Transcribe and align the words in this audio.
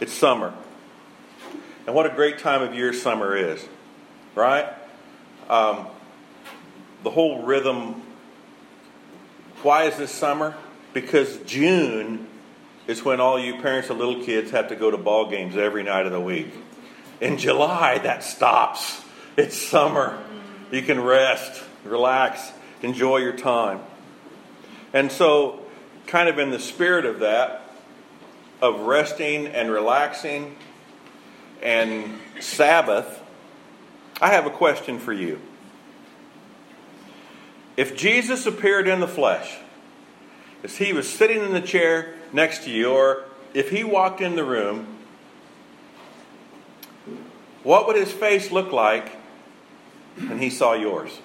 It's 0.00 0.12
summer. 0.12 0.54
And 1.86 1.94
what 1.94 2.06
a 2.06 2.10
great 2.10 2.38
time 2.38 2.62
of 2.62 2.74
year 2.74 2.92
summer 2.92 3.36
is, 3.36 3.64
right? 4.34 4.66
Um, 5.48 5.86
the 7.02 7.10
whole 7.10 7.42
rhythm. 7.42 8.02
Why 9.62 9.84
is 9.84 9.96
this 9.96 10.10
summer? 10.10 10.56
Because 10.92 11.38
June 11.38 12.26
is 12.86 13.04
when 13.04 13.20
all 13.20 13.38
you 13.38 13.60
parents 13.60 13.90
of 13.90 13.98
little 13.98 14.24
kids 14.24 14.50
have 14.50 14.68
to 14.68 14.76
go 14.76 14.90
to 14.90 14.98
ball 14.98 15.30
games 15.30 15.56
every 15.56 15.82
night 15.82 16.06
of 16.06 16.12
the 16.12 16.20
week. 16.20 16.52
In 17.20 17.38
July, 17.38 17.98
that 17.98 18.24
stops. 18.24 19.02
It's 19.36 19.56
summer. 19.56 20.22
You 20.70 20.82
can 20.82 21.00
rest, 21.00 21.62
relax, 21.84 22.52
enjoy 22.82 23.18
your 23.18 23.36
time. 23.36 23.80
And 24.92 25.10
so, 25.10 25.60
kind 26.06 26.28
of 26.28 26.38
in 26.38 26.50
the 26.50 26.58
spirit 26.58 27.06
of 27.06 27.20
that, 27.20 27.61
of 28.62 28.80
resting 28.82 29.48
and 29.48 29.70
relaxing 29.70 30.56
and 31.62 32.18
Sabbath, 32.40 33.20
I 34.20 34.30
have 34.30 34.46
a 34.46 34.50
question 34.50 34.98
for 34.98 35.12
you. 35.12 35.40
If 37.76 37.96
Jesus 37.96 38.46
appeared 38.46 38.86
in 38.86 39.00
the 39.00 39.08
flesh, 39.08 39.58
as 40.62 40.76
he 40.76 40.92
was 40.92 41.12
sitting 41.12 41.42
in 41.42 41.52
the 41.52 41.60
chair 41.60 42.14
next 42.32 42.64
to 42.64 42.70
you, 42.70 42.90
or 42.90 43.24
if 43.52 43.70
he 43.70 43.82
walked 43.82 44.20
in 44.20 44.36
the 44.36 44.44
room, 44.44 44.86
what 47.64 47.86
would 47.86 47.96
his 47.96 48.12
face 48.12 48.52
look 48.52 48.72
like 48.72 49.16
when 50.16 50.38
he 50.38 50.50
saw 50.50 50.74
yours? 50.74 51.18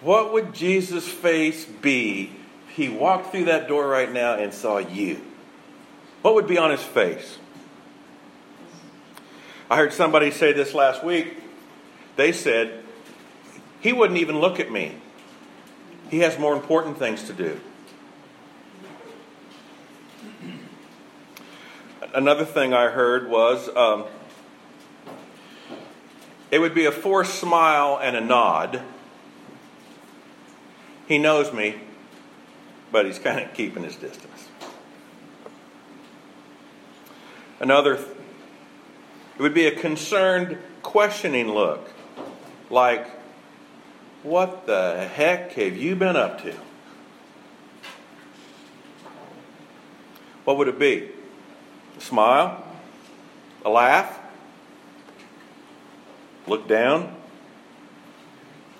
What 0.00 0.32
would 0.32 0.54
Jesus' 0.54 1.08
face 1.08 1.64
be 1.64 2.24
if 2.24 2.41
he 2.74 2.88
walked 2.88 3.30
through 3.30 3.44
that 3.44 3.68
door 3.68 3.86
right 3.86 4.10
now 4.10 4.34
and 4.34 4.52
saw 4.52 4.78
you? 4.78 5.20
What 6.22 6.34
would 6.34 6.46
be 6.46 6.56
on 6.56 6.70
his 6.70 6.82
face? 6.82 7.38
I 9.70 9.76
heard 9.76 9.92
somebody 9.92 10.30
say 10.30 10.52
this 10.52 10.72
last 10.74 11.04
week. 11.04 11.36
They 12.16 12.32
said, 12.32 12.82
He 13.80 13.92
wouldn't 13.92 14.18
even 14.18 14.38
look 14.38 14.60
at 14.60 14.70
me. 14.70 14.96
He 16.10 16.20
has 16.20 16.38
more 16.38 16.54
important 16.54 16.98
things 16.98 17.24
to 17.24 17.32
do. 17.32 17.60
Another 22.14 22.44
thing 22.44 22.74
I 22.74 22.88
heard 22.88 23.28
was 23.28 23.74
um, 23.74 24.04
it 26.50 26.58
would 26.58 26.74
be 26.74 26.84
a 26.84 26.92
forced 26.92 27.36
smile 27.36 27.98
and 28.02 28.14
a 28.14 28.20
nod. 28.20 28.82
He 31.08 31.16
knows 31.16 31.52
me, 31.52 31.80
but 32.92 33.06
he's 33.06 33.18
kind 33.18 33.40
of 33.40 33.52
keeping 33.54 33.82
his 33.82 33.96
distance. 33.96 34.48
Another, 37.58 37.94
it 37.94 39.40
would 39.40 39.54
be 39.54 39.66
a 39.66 39.74
concerned, 39.74 40.58
questioning 40.82 41.48
look, 41.48 41.88
like, 42.70 43.08
what 44.22 44.66
the 44.66 45.08
heck 45.14 45.52
have 45.52 45.76
you 45.76 45.96
been 45.96 46.16
up 46.16 46.42
to? 46.42 46.54
What 50.44 50.58
would 50.58 50.68
it 50.68 50.78
be? 50.78 51.08
A 51.96 52.00
smile? 52.00 52.64
A 53.64 53.70
laugh? 53.70 54.18
Look 56.46 56.68
down? 56.68 57.16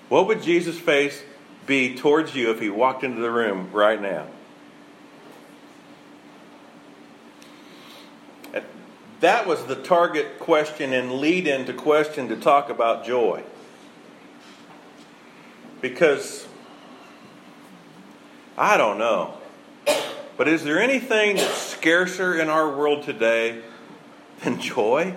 What 0.09 0.27
would 0.27 0.43
Jesus' 0.43 0.77
face 0.77 1.23
be 1.65 1.95
towards 1.95 2.35
you 2.35 2.51
if 2.51 2.59
he 2.59 2.69
walked 2.69 3.03
into 3.03 3.21
the 3.21 3.31
room 3.31 3.69
right 3.71 4.01
now? 4.01 4.27
That 9.23 9.47
was 9.47 9.63
the 9.67 9.77
target 9.77 10.37
question 10.37 10.91
and 10.91 11.13
lead 11.13 11.47
into 11.47 11.71
question 11.71 12.27
to 12.27 12.35
talk 12.35 12.69
about 12.69 13.05
joy. 13.05 13.41
Because 15.79 16.45
I 18.57 18.75
don't 18.75 18.97
know. 18.97 19.37
But 20.35 20.49
is 20.49 20.65
there 20.65 20.81
anything 20.81 21.37
that's 21.37 21.55
scarcer 21.55 22.37
in 22.37 22.49
our 22.49 22.69
world 22.69 23.03
today 23.03 23.61
than 24.41 24.59
joy? 24.59 25.15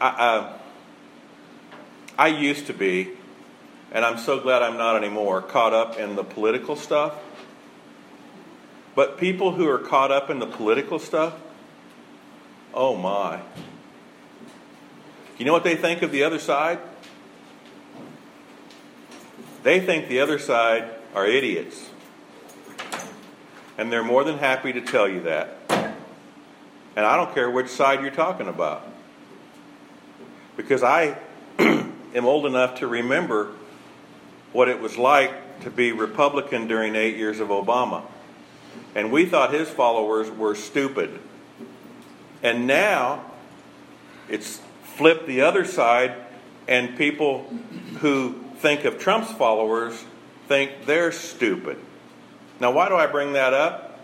I, 0.00 0.08
uh, 0.08 0.58
I 2.18 2.26
used 2.26 2.66
to 2.66 2.72
be, 2.72 3.10
and 3.92 4.04
I'm 4.04 4.18
so 4.18 4.38
glad 4.40 4.62
I'm 4.62 4.76
not 4.76 4.96
anymore, 4.96 5.42
caught 5.42 5.72
up 5.72 5.98
in 5.98 6.16
the 6.16 6.24
political 6.24 6.76
stuff. 6.76 7.14
But 8.94 9.18
people 9.18 9.52
who 9.52 9.68
are 9.68 9.78
caught 9.78 10.10
up 10.12 10.30
in 10.30 10.38
the 10.38 10.46
political 10.46 10.98
stuff, 10.98 11.34
oh 12.74 12.96
my. 12.96 13.40
You 15.38 15.46
know 15.46 15.52
what 15.52 15.64
they 15.64 15.76
think 15.76 16.02
of 16.02 16.12
the 16.12 16.24
other 16.24 16.38
side? 16.38 16.78
They 19.62 19.80
think 19.80 20.08
the 20.08 20.20
other 20.20 20.38
side 20.38 20.90
are 21.14 21.26
idiots. 21.26 21.90
And 23.76 23.90
they're 23.90 24.04
more 24.04 24.24
than 24.24 24.38
happy 24.38 24.72
to 24.72 24.80
tell 24.80 25.08
you 25.08 25.22
that. 25.22 25.56
And 26.96 27.06
I 27.06 27.16
don't 27.16 27.32
care 27.34 27.50
which 27.50 27.68
side 27.68 28.02
you're 28.02 28.10
talking 28.10 28.48
about. 28.48 28.86
Because 30.56 30.82
I 30.82 31.16
am 31.58 32.26
old 32.26 32.44
enough 32.44 32.80
to 32.80 32.86
remember 32.86 33.52
what 34.52 34.68
it 34.68 34.80
was 34.80 34.96
like 34.96 35.60
to 35.60 35.70
be 35.70 35.92
Republican 35.92 36.66
during 36.66 36.96
eight 36.96 37.16
years 37.16 37.40
of 37.40 37.48
Obama. 37.48 38.02
And 38.94 39.12
we 39.12 39.26
thought 39.26 39.52
his 39.52 39.68
followers 39.68 40.30
were 40.30 40.54
stupid. 40.54 41.18
And 42.42 42.66
now 42.66 43.24
it's 44.28 44.60
flipped 44.82 45.26
the 45.26 45.42
other 45.42 45.64
side, 45.64 46.14
and 46.66 46.96
people 46.96 47.44
who 48.00 48.34
think 48.56 48.84
of 48.84 48.98
Trump's 48.98 49.32
followers 49.32 50.04
think 50.48 50.86
they're 50.86 51.12
stupid. 51.12 51.78
Now, 52.58 52.72
why 52.72 52.88
do 52.88 52.96
I 52.96 53.06
bring 53.06 53.32
that 53.34 53.54
up? 53.54 54.00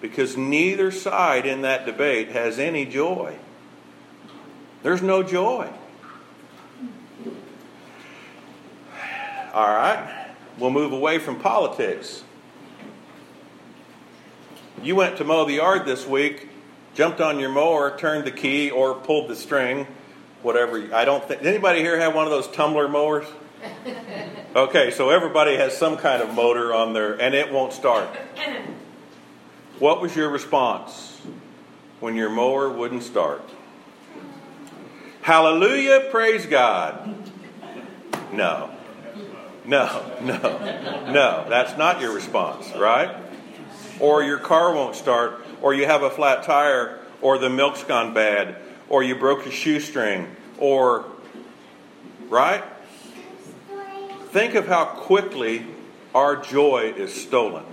Because 0.00 0.36
neither 0.36 0.90
side 0.90 1.46
in 1.46 1.62
that 1.62 1.86
debate 1.86 2.28
has 2.30 2.58
any 2.58 2.84
joy. 2.84 3.36
There's 4.82 5.02
no 5.02 5.22
joy. 5.22 5.68
All 9.52 9.68
right, 9.68 10.30
we'll 10.56 10.70
move 10.70 10.92
away 10.92 11.18
from 11.18 11.38
politics. 11.38 12.24
You 14.82 14.96
went 14.96 15.18
to 15.18 15.24
mow 15.24 15.44
the 15.44 15.52
yard 15.54 15.84
this 15.84 16.06
week, 16.06 16.48
jumped 16.94 17.20
on 17.20 17.38
your 17.38 17.50
mower, 17.50 17.94
turned 17.98 18.24
the 18.24 18.30
key, 18.30 18.70
or 18.70 18.94
pulled 18.94 19.28
the 19.28 19.36
string, 19.36 19.86
whatever. 20.40 20.88
I 20.94 21.04
don't 21.04 21.22
think. 21.22 21.42
Anybody 21.42 21.80
here 21.80 21.98
have 22.00 22.14
one 22.14 22.24
of 22.24 22.30
those 22.30 22.48
tumbler 22.48 22.88
mowers? 22.88 23.26
Okay, 24.54 24.90
so 24.90 25.08
everybody 25.08 25.56
has 25.56 25.74
some 25.74 25.96
kind 25.96 26.22
of 26.22 26.34
motor 26.34 26.74
on 26.74 26.92
there, 26.92 27.18
and 27.18 27.34
it 27.34 27.50
won't 27.50 27.72
start. 27.72 28.06
What 29.78 30.02
was 30.02 30.14
your 30.14 30.28
response 30.28 31.18
when 32.00 32.16
your 32.16 32.28
mower 32.28 32.68
wouldn't 32.68 33.02
start? 33.02 33.48
Hallelujah, 35.22 36.08
praise 36.10 36.44
God. 36.44 37.16
No. 38.30 38.70
No, 39.64 40.16
no, 40.20 41.12
no. 41.12 41.46
That's 41.48 41.76
not 41.78 42.00
your 42.00 42.12
response, 42.12 42.72
right? 42.76 43.16
Or 44.00 44.22
your 44.22 44.38
car 44.38 44.74
won't 44.74 44.96
start, 44.96 45.44
or 45.60 45.72
you 45.74 45.86
have 45.86 46.02
a 46.02 46.10
flat 46.10 46.42
tire, 46.42 46.98
or 47.20 47.38
the 47.38 47.48
milk's 47.48 47.84
gone 47.84 48.12
bad, 48.12 48.56
or 48.88 49.02
you 49.02 49.14
broke 49.14 49.44
your 49.44 49.52
shoestring, 49.52 50.34
or, 50.58 51.04
right? 52.28 52.64
Think 54.30 54.54
of 54.54 54.66
how 54.66 54.84
quickly 54.86 55.66
our 56.14 56.36
joy 56.36 56.92
is 56.96 57.14
stolen. 57.14 57.64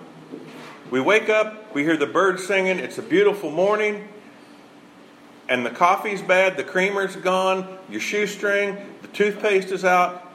We 0.91 1.01
wake 1.01 1.29
up, 1.29 1.73
we 1.73 1.83
hear 1.83 1.97
the 1.97 2.05
birds 2.05 2.45
singing, 2.45 2.79
it's 2.79 2.97
a 2.97 3.01
beautiful 3.03 3.49
morning, 3.49 4.07
and 5.47 5.65
the 5.65 5.71
coffee's 5.71 6.21
bad, 6.21 6.57
the 6.57 6.63
creamer's 6.63 7.15
gone, 7.15 7.79
your 7.89 8.01
shoestring, 8.01 8.77
the 9.01 9.07
toothpaste 9.07 9.71
is 9.71 9.83
out. 9.83 10.28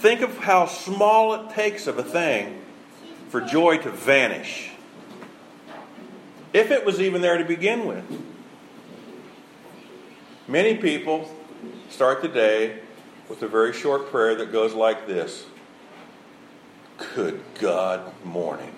Think 0.00 0.22
of 0.22 0.38
how 0.38 0.64
small 0.64 1.34
it 1.34 1.50
takes 1.50 1.86
of 1.86 1.98
a 1.98 2.02
thing 2.02 2.62
for 3.28 3.42
joy 3.42 3.76
to 3.76 3.90
vanish. 3.90 4.70
If 6.54 6.70
it 6.70 6.86
was 6.86 7.02
even 7.02 7.20
there 7.20 7.36
to 7.36 7.44
begin 7.44 7.86
with. 7.86 8.02
Many 10.48 10.78
people 10.78 11.30
start 11.90 12.22
the 12.22 12.28
day 12.28 12.78
with 13.28 13.42
a 13.42 13.46
very 13.46 13.74
short 13.74 14.10
prayer 14.10 14.34
that 14.36 14.50
goes 14.50 14.72
like 14.72 15.06
this 15.06 15.44
Good 17.14 17.42
God 17.60 18.10
morning. 18.24 18.72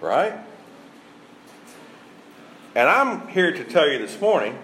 Right? 0.00 0.34
And 2.74 2.88
I'm 2.88 3.28
here 3.28 3.52
to 3.52 3.62
tell 3.62 3.88
you 3.88 3.98
this 3.98 4.20
morning, 4.20 4.58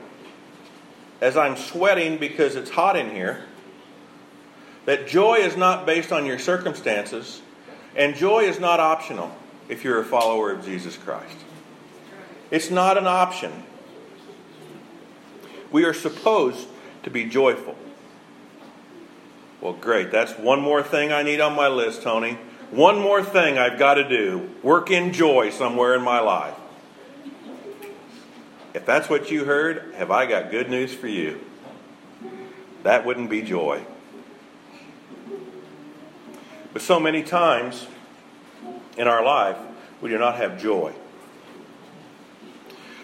as 1.20 1.36
I'm 1.36 1.56
sweating 1.56 2.18
because 2.18 2.56
it's 2.56 2.70
hot 2.70 2.96
in 2.96 3.08
here, 3.08 3.44
that 4.84 5.06
joy 5.06 5.36
is 5.36 5.56
not 5.56 5.86
based 5.86 6.12
on 6.12 6.26
your 6.26 6.38
circumstances. 6.38 7.42
And 7.94 8.14
joy 8.14 8.40
is 8.40 8.58
not 8.58 8.80
optional 8.80 9.34
if 9.68 9.84
you're 9.84 10.00
a 10.00 10.04
follower 10.04 10.50
of 10.50 10.64
Jesus 10.64 10.96
Christ. 10.96 11.36
It's 12.50 12.70
not 12.70 12.98
an 12.98 13.06
option. 13.06 13.64
We 15.70 15.84
are 15.84 15.94
supposed 15.94 16.68
to 17.02 17.10
be 17.10 17.24
joyful. 17.24 17.76
Well, 19.60 19.72
great. 19.74 20.10
That's 20.10 20.32
one 20.32 20.60
more 20.60 20.82
thing 20.82 21.12
I 21.12 21.22
need 21.22 21.40
on 21.40 21.54
my 21.54 21.68
list, 21.68 22.02
Tony. 22.02 22.38
One 22.70 22.98
more 22.98 23.22
thing 23.22 23.58
I've 23.58 23.78
got 23.78 23.94
to 23.94 24.08
do 24.08 24.50
work 24.62 24.90
in 24.90 25.12
joy 25.12 25.50
somewhere 25.50 25.94
in 25.94 26.02
my 26.02 26.20
life. 26.20 26.54
If 28.74 28.86
that's 28.86 29.08
what 29.08 29.30
you 29.30 29.44
heard, 29.44 29.94
have 29.96 30.10
I 30.10 30.26
got 30.26 30.50
good 30.50 30.70
news 30.70 30.94
for 30.94 31.06
you? 31.06 31.40
That 32.82 33.04
wouldn't 33.04 33.28
be 33.30 33.42
joy. 33.42 33.84
But 36.72 36.82
so 36.82 36.98
many 36.98 37.22
times 37.22 37.86
in 38.96 39.06
our 39.06 39.24
life, 39.24 39.58
we 40.00 40.10
do 40.10 40.18
not 40.18 40.36
have 40.36 40.60
joy. 40.60 40.92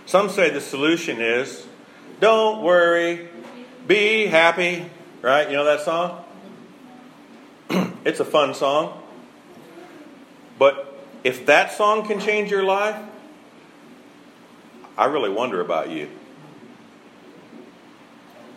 Some 0.06 0.30
say 0.30 0.50
the 0.50 0.60
solution 0.60 1.20
is 1.20 1.66
don't 2.20 2.62
worry, 2.62 3.28
be 3.86 4.26
happy. 4.26 4.90
Right? 5.20 5.48
You 5.50 5.56
know 5.56 5.64
that 5.64 5.80
song? 5.80 6.24
it's 8.04 8.20
a 8.20 8.24
fun 8.24 8.54
song. 8.54 9.02
But 10.58 10.98
if 11.24 11.46
that 11.46 11.72
song 11.72 12.06
can 12.06 12.20
change 12.20 12.50
your 12.50 12.62
life, 12.62 12.96
I 14.96 15.06
really 15.06 15.30
wonder 15.30 15.60
about 15.60 15.90
you. 15.90 16.08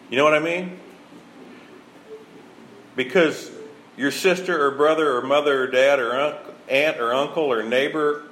You 0.09 0.17
know 0.17 0.23
what 0.23 0.33
I 0.33 0.39
mean? 0.39 0.79
Because 2.95 3.51
your 3.97 4.11
sister 4.11 4.65
or 4.65 4.71
brother 4.71 5.17
or 5.17 5.21
mother 5.21 5.63
or 5.63 5.67
dad 5.67 5.99
or 5.99 6.37
aunt 6.69 6.99
or 6.99 7.13
uncle 7.13 7.43
or 7.43 7.63
neighbor 7.63 8.23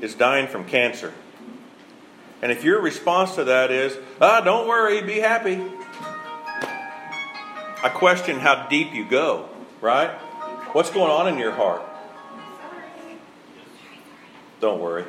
is 0.00 0.14
dying 0.14 0.46
from 0.46 0.64
cancer. 0.64 1.12
And 2.42 2.52
if 2.52 2.64
your 2.64 2.80
response 2.80 3.34
to 3.36 3.44
that 3.44 3.70
is, 3.70 3.96
ah, 4.20 4.40
don't 4.40 4.68
worry, 4.68 5.02
be 5.02 5.20
happy, 5.20 5.62
I 7.82 7.88
question 7.88 8.38
how 8.38 8.66
deep 8.68 8.92
you 8.92 9.08
go, 9.08 9.48
right? 9.80 10.10
What's 10.72 10.90
going 10.90 11.10
on 11.10 11.28
in 11.28 11.38
your 11.38 11.52
heart? 11.52 11.82
Don't 14.60 14.80
worry. 14.80 15.04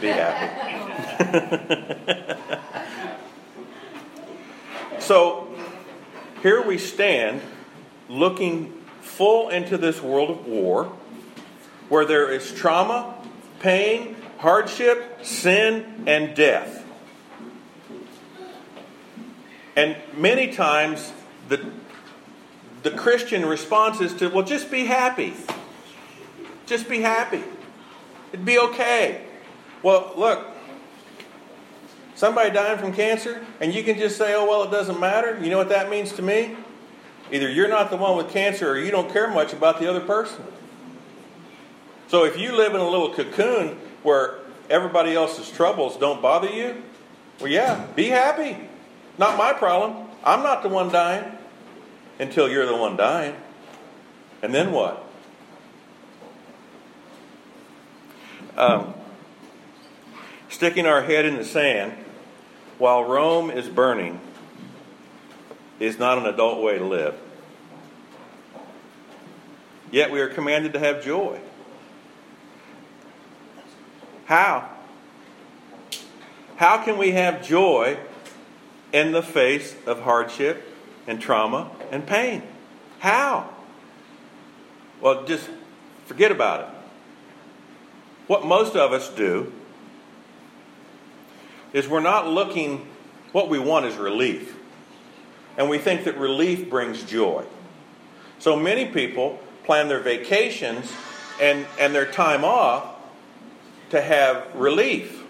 Be 0.00 0.08
happy. 0.08 0.84
so 4.98 5.48
here 6.42 6.62
we 6.66 6.78
stand 6.78 7.40
looking 8.08 8.72
full 9.00 9.48
into 9.48 9.78
this 9.78 10.00
world 10.00 10.30
of 10.30 10.46
war 10.46 10.92
where 11.88 12.04
there 12.04 12.30
is 12.30 12.52
trauma, 12.52 13.14
pain, 13.60 14.16
hardship, 14.38 15.24
sin, 15.24 16.04
and 16.06 16.34
death. 16.34 16.84
And 19.76 19.96
many 20.16 20.52
times 20.52 21.12
the, 21.48 21.70
the 22.82 22.90
Christian 22.90 23.44
response 23.44 24.00
is 24.00 24.14
to, 24.14 24.28
well, 24.28 24.44
just 24.44 24.70
be 24.70 24.84
happy. 24.86 25.34
Just 26.66 26.88
be 26.88 27.00
happy. 27.00 27.42
It'd 28.32 28.44
be 28.44 28.58
okay. 28.58 29.26
Well, 29.82 30.12
look, 30.16 30.46
somebody 32.14 32.50
dying 32.50 32.78
from 32.78 32.92
cancer, 32.92 33.44
and 33.60 33.74
you 33.74 33.82
can 33.82 33.98
just 33.98 34.16
say, 34.16 34.34
oh, 34.34 34.48
well, 34.48 34.62
it 34.64 34.70
doesn't 34.70 34.98
matter. 34.98 35.38
You 35.42 35.50
know 35.50 35.58
what 35.58 35.68
that 35.68 35.90
means 35.90 36.12
to 36.12 36.22
me? 36.22 36.56
Either 37.32 37.48
you're 37.48 37.68
not 37.68 37.90
the 37.90 37.96
one 37.96 38.16
with 38.16 38.30
cancer 38.30 38.70
or 38.70 38.78
you 38.78 38.90
don't 38.90 39.12
care 39.12 39.28
much 39.28 39.52
about 39.52 39.80
the 39.80 39.88
other 39.88 40.00
person. 40.00 40.44
So 42.08 42.24
if 42.24 42.38
you 42.38 42.52
live 42.52 42.74
in 42.74 42.80
a 42.80 42.88
little 42.88 43.12
cocoon 43.12 43.78
where 44.02 44.38
everybody 44.68 45.14
else's 45.14 45.50
troubles 45.50 45.96
don't 45.96 46.20
bother 46.20 46.50
you, 46.50 46.82
well, 47.40 47.48
yeah, 47.48 47.86
be 47.96 48.08
happy. 48.08 48.56
Not 49.18 49.38
my 49.38 49.52
problem. 49.52 50.08
I'm 50.22 50.42
not 50.42 50.62
the 50.62 50.68
one 50.68 50.90
dying 50.90 51.24
until 52.18 52.48
you're 52.48 52.66
the 52.66 52.76
one 52.76 52.96
dying. 52.96 53.34
And 54.42 54.54
then 54.54 54.72
what? 54.72 55.04
Um, 58.56 58.94
sticking 60.48 60.86
our 60.86 61.02
head 61.02 61.24
in 61.24 61.36
the 61.36 61.44
sand 61.44 61.92
while 62.78 63.02
Rome 63.02 63.50
is 63.50 63.68
burning 63.68 64.20
is 65.80 65.98
not 65.98 66.18
an 66.18 66.26
adult 66.26 66.62
way 66.62 66.78
to 66.78 66.84
live. 66.84 67.14
Yet 69.90 70.10
we 70.10 70.20
are 70.20 70.28
commanded 70.28 70.72
to 70.72 70.78
have 70.78 71.04
joy. 71.04 71.40
How? 74.26 74.68
How 76.56 76.82
can 76.82 76.98
we 76.98 77.12
have 77.12 77.46
joy 77.46 77.98
in 78.92 79.12
the 79.12 79.22
face 79.22 79.74
of 79.86 80.00
hardship 80.00 80.66
and 81.06 81.20
trauma 81.20 81.70
and 81.90 82.06
pain? 82.06 82.42
How? 83.00 83.50
Well, 85.00 85.24
just 85.24 85.48
forget 86.06 86.30
about 86.30 86.60
it. 86.60 86.66
What 88.26 88.46
most 88.46 88.74
of 88.76 88.92
us 88.92 89.08
do 89.10 89.52
is 91.72 91.86
we're 91.86 92.00
not 92.00 92.28
looking, 92.28 92.88
what 93.32 93.48
we 93.48 93.58
want 93.58 93.84
is 93.84 93.96
relief. 93.96 94.56
And 95.56 95.70
we 95.70 95.78
think 95.78 96.04
that 96.04 96.16
relief 96.18 96.68
brings 96.68 97.02
joy. 97.04 97.44
So 98.38 98.56
many 98.56 98.86
people 98.86 99.38
plan 99.64 99.88
their 99.88 100.00
vacations 100.00 100.92
and, 101.40 101.66
and 101.78 101.94
their 101.94 102.06
time 102.06 102.44
off 102.44 102.86
to 103.90 104.00
have 104.00 104.54
relief. 104.54 105.22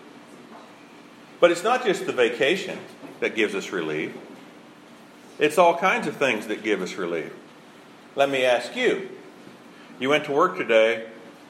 But 1.40 1.50
it's 1.50 1.62
not 1.62 1.84
just 1.84 2.06
the 2.06 2.12
vacation 2.12 2.78
that 3.20 3.34
gives 3.34 3.54
us 3.54 3.70
relief, 3.70 4.16
it's 5.38 5.58
all 5.58 5.76
kinds 5.76 6.06
of 6.06 6.16
things 6.16 6.46
that 6.46 6.62
give 6.62 6.80
us 6.80 6.94
relief. 6.94 7.32
Let 8.16 8.30
me 8.30 8.44
ask 8.44 8.76
you 8.76 9.08
you 9.98 10.08
went 10.08 10.24
to 10.24 10.32
work 10.32 10.56
today 10.56 11.06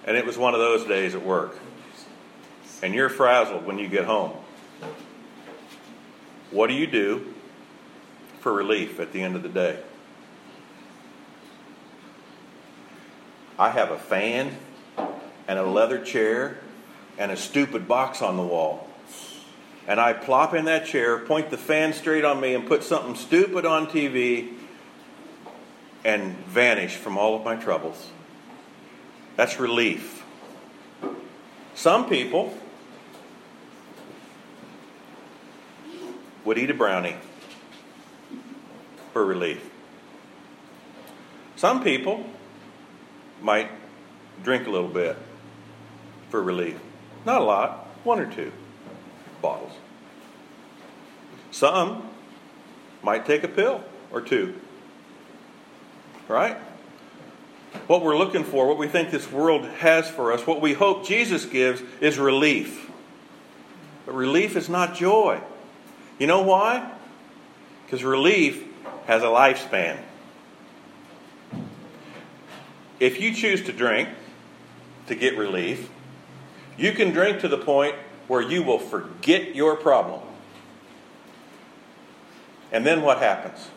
and 0.06 0.16
it 0.16 0.26
was 0.26 0.36
one 0.36 0.54
of 0.54 0.60
those 0.60 0.86
days 0.86 1.14
at 1.14 1.24
work, 1.24 1.56
and 2.82 2.94
you're 2.94 3.08
frazzled 3.08 3.64
when 3.64 3.78
you 3.78 3.88
get 3.88 4.04
home. 4.04 4.32
What 6.50 6.66
do 6.66 6.74
you 6.74 6.86
do 6.86 7.33
for 8.44 8.52
relief 8.52 9.00
at 9.00 9.10
the 9.14 9.22
end 9.22 9.36
of 9.36 9.42
the 9.42 9.48
day? 9.48 9.78
I 13.58 13.70
have 13.70 13.90
a 13.90 13.98
fan 13.98 14.54
and 15.48 15.58
a 15.58 15.64
leather 15.64 16.04
chair 16.04 16.58
and 17.16 17.32
a 17.32 17.38
stupid 17.38 17.88
box 17.88 18.20
on 18.20 18.36
the 18.36 18.42
wall. 18.42 18.86
And 19.88 19.98
I 19.98 20.12
plop 20.12 20.52
in 20.52 20.66
that 20.66 20.84
chair, 20.84 21.18
point 21.20 21.48
the 21.48 21.56
fan 21.56 21.94
straight 21.94 22.22
on 22.22 22.38
me, 22.38 22.54
and 22.54 22.66
put 22.66 22.84
something 22.84 23.14
stupid 23.14 23.64
on 23.64 23.86
TV 23.86 24.52
and 26.04 26.36
vanish 26.44 26.96
from 26.96 27.16
all 27.16 27.34
of 27.34 27.44
my 27.46 27.56
troubles. 27.56 28.10
That's 29.36 29.58
relief. 29.58 30.22
Some 31.74 32.10
people 32.10 32.54
would 36.44 36.58
eat 36.58 36.68
a 36.68 36.74
brownie 36.74 37.16
for 39.14 39.24
relief. 39.24 39.70
Some 41.54 41.84
people 41.84 42.26
might 43.40 43.70
drink 44.42 44.66
a 44.66 44.70
little 44.70 44.88
bit 44.88 45.16
for 46.30 46.42
relief. 46.42 46.76
Not 47.24 47.40
a 47.40 47.44
lot, 47.44 47.86
one 48.02 48.18
or 48.18 48.26
two 48.26 48.50
bottles. 49.40 49.70
Some 51.52 52.10
might 53.04 53.24
take 53.24 53.44
a 53.44 53.48
pill 53.48 53.84
or 54.10 54.20
two. 54.20 54.60
Right? 56.26 56.56
What 57.86 58.02
we're 58.02 58.18
looking 58.18 58.42
for, 58.42 58.66
what 58.66 58.78
we 58.78 58.88
think 58.88 59.12
this 59.12 59.30
world 59.30 59.64
has 59.64 60.10
for 60.10 60.32
us, 60.32 60.44
what 60.44 60.60
we 60.60 60.72
hope 60.72 61.06
Jesus 61.06 61.44
gives 61.44 61.82
is 62.00 62.18
relief. 62.18 62.90
But 64.06 64.16
relief 64.16 64.56
is 64.56 64.68
not 64.68 64.96
joy. 64.96 65.40
You 66.18 66.26
know 66.26 66.42
why? 66.42 66.90
Because 67.84 68.02
relief 68.02 68.73
has 69.06 69.22
a 69.22 69.26
lifespan. 69.26 69.98
If 73.00 73.20
you 73.20 73.34
choose 73.34 73.62
to 73.64 73.72
drink 73.72 74.08
to 75.08 75.14
get 75.14 75.36
relief, 75.36 75.90
you 76.76 76.92
can 76.92 77.10
drink 77.10 77.40
to 77.40 77.48
the 77.48 77.58
point 77.58 77.94
where 78.28 78.40
you 78.40 78.62
will 78.62 78.78
forget 78.78 79.54
your 79.54 79.76
problem. 79.76 80.22
And 82.72 82.84
then 82.84 83.02
what 83.02 83.18
happens? 83.18 83.68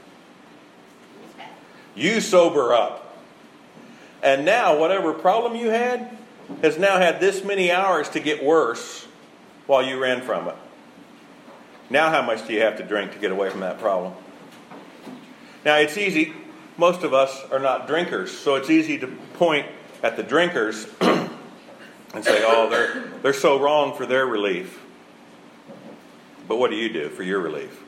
You 1.96 2.22
sober 2.22 2.74
up. 2.74 3.18
And 4.24 4.46
now, 4.46 4.78
whatever 4.78 5.14
problem 5.14 5.56
you 5.56 5.70
had 5.70 6.18
has 6.62 6.78
now 6.78 6.98
had 6.98 7.20
this 7.20 7.44
many 7.44 7.72
hours 7.72 8.10
to 8.10 8.20
get 8.20 8.44
worse 8.44 9.06
while 9.68 9.84
you 9.84 10.00
ran 10.00 10.22
from 10.22 10.48
it. 10.48 10.56
Now, 11.90 12.10
how 12.10 12.22
much 12.22 12.48
do 12.48 12.54
you 12.54 12.62
have 12.62 12.78
to 12.78 12.84
drink 12.84 13.12
to 13.14 13.20
get 13.20 13.32
away 13.32 13.50
from 13.50 13.60
that 13.60 13.80
problem? 13.80 14.14
Now, 15.66 15.78
it's 15.78 15.98
easy. 15.98 16.34
Most 16.78 17.04
of 17.04 17.14
us 17.14 17.44
are 17.52 17.60
not 17.60 17.88
drinkers, 17.88 18.32
so 18.38 18.56
it's 18.56 18.70
easy 18.70 18.98
to 19.00 19.08
point 19.08 19.68
at 20.04 20.16
the 20.16 20.24
drinkers 20.24 20.88
and 21.02 22.24
say, 22.24 22.44
oh, 22.46 22.70
they're, 22.70 23.08
they're 23.24 23.34
so 23.34 23.60
wrong 23.60 23.96
for 23.96 24.06
their 24.06 24.26
relief. 24.26 24.80
But 26.48 26.58
what 26.58 26.72
do 26.72 26.78
you 26.78 26.92
do 26.92 27.10
for 27.10 27.24
your 27.24 27.40
relief? 27.40 27.84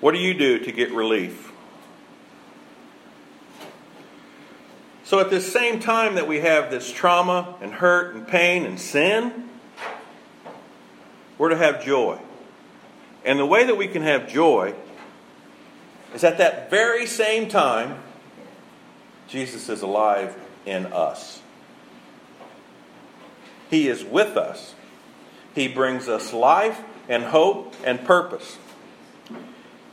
What 0.00 0.12
do 0.12 0.18
you 0.18 0.34
do 0.34 0.58
to 0.58 0.72
get 0.72 0.92
relief? 0.92 1.50
So, 5.04 5.20
at 5.20 5.30
the 5.30 5.40
same 5.40 5.80
time 5.80 6.14
that 6.14 6.26
we 6.26 6.40
have 6.40 6.70
this 6.70 6.90
trauma 6.90 7.56
and 7.60 7.72
hurt 7.72 8.14
and 8.14 8.26
pain 8.26 8.64
and 8.64 8.80
sin, 8.80 9.48
we're 11.36 11.50
to 11.50 11.56
have 11.56 11.84
joy. 11.84 12.18
And 13.24 13.38
the 13.38 13.46
way 13.46 13.64
that 13.64 13.76
we 13.76 13.86
can 13.86 14.02
have 14.02 14.28
joy 14.28 14.74
is 16.14 16.24
at 16.24 16.38
that 16.38 16.70
very 16.70 17.06
same 17.06 17.48
time, 17.48 18.00
Jesus 19.28 19.68
is 19.68 19.82
alive 19.82 20.34
in 20.64 20.86
us. 20.86 21.40
He 23.68 23.88
is 23.88 24.04
with 24.04 24.36
us. 24.36 24.74
He 25.54 25.68
brings 25.68 26.08
us 26.08 26.32
life 26.32 26.80
and 27.08 27.24
hope 27.24 27.74
and 27.84 28.04
purpose. 28.04 28.56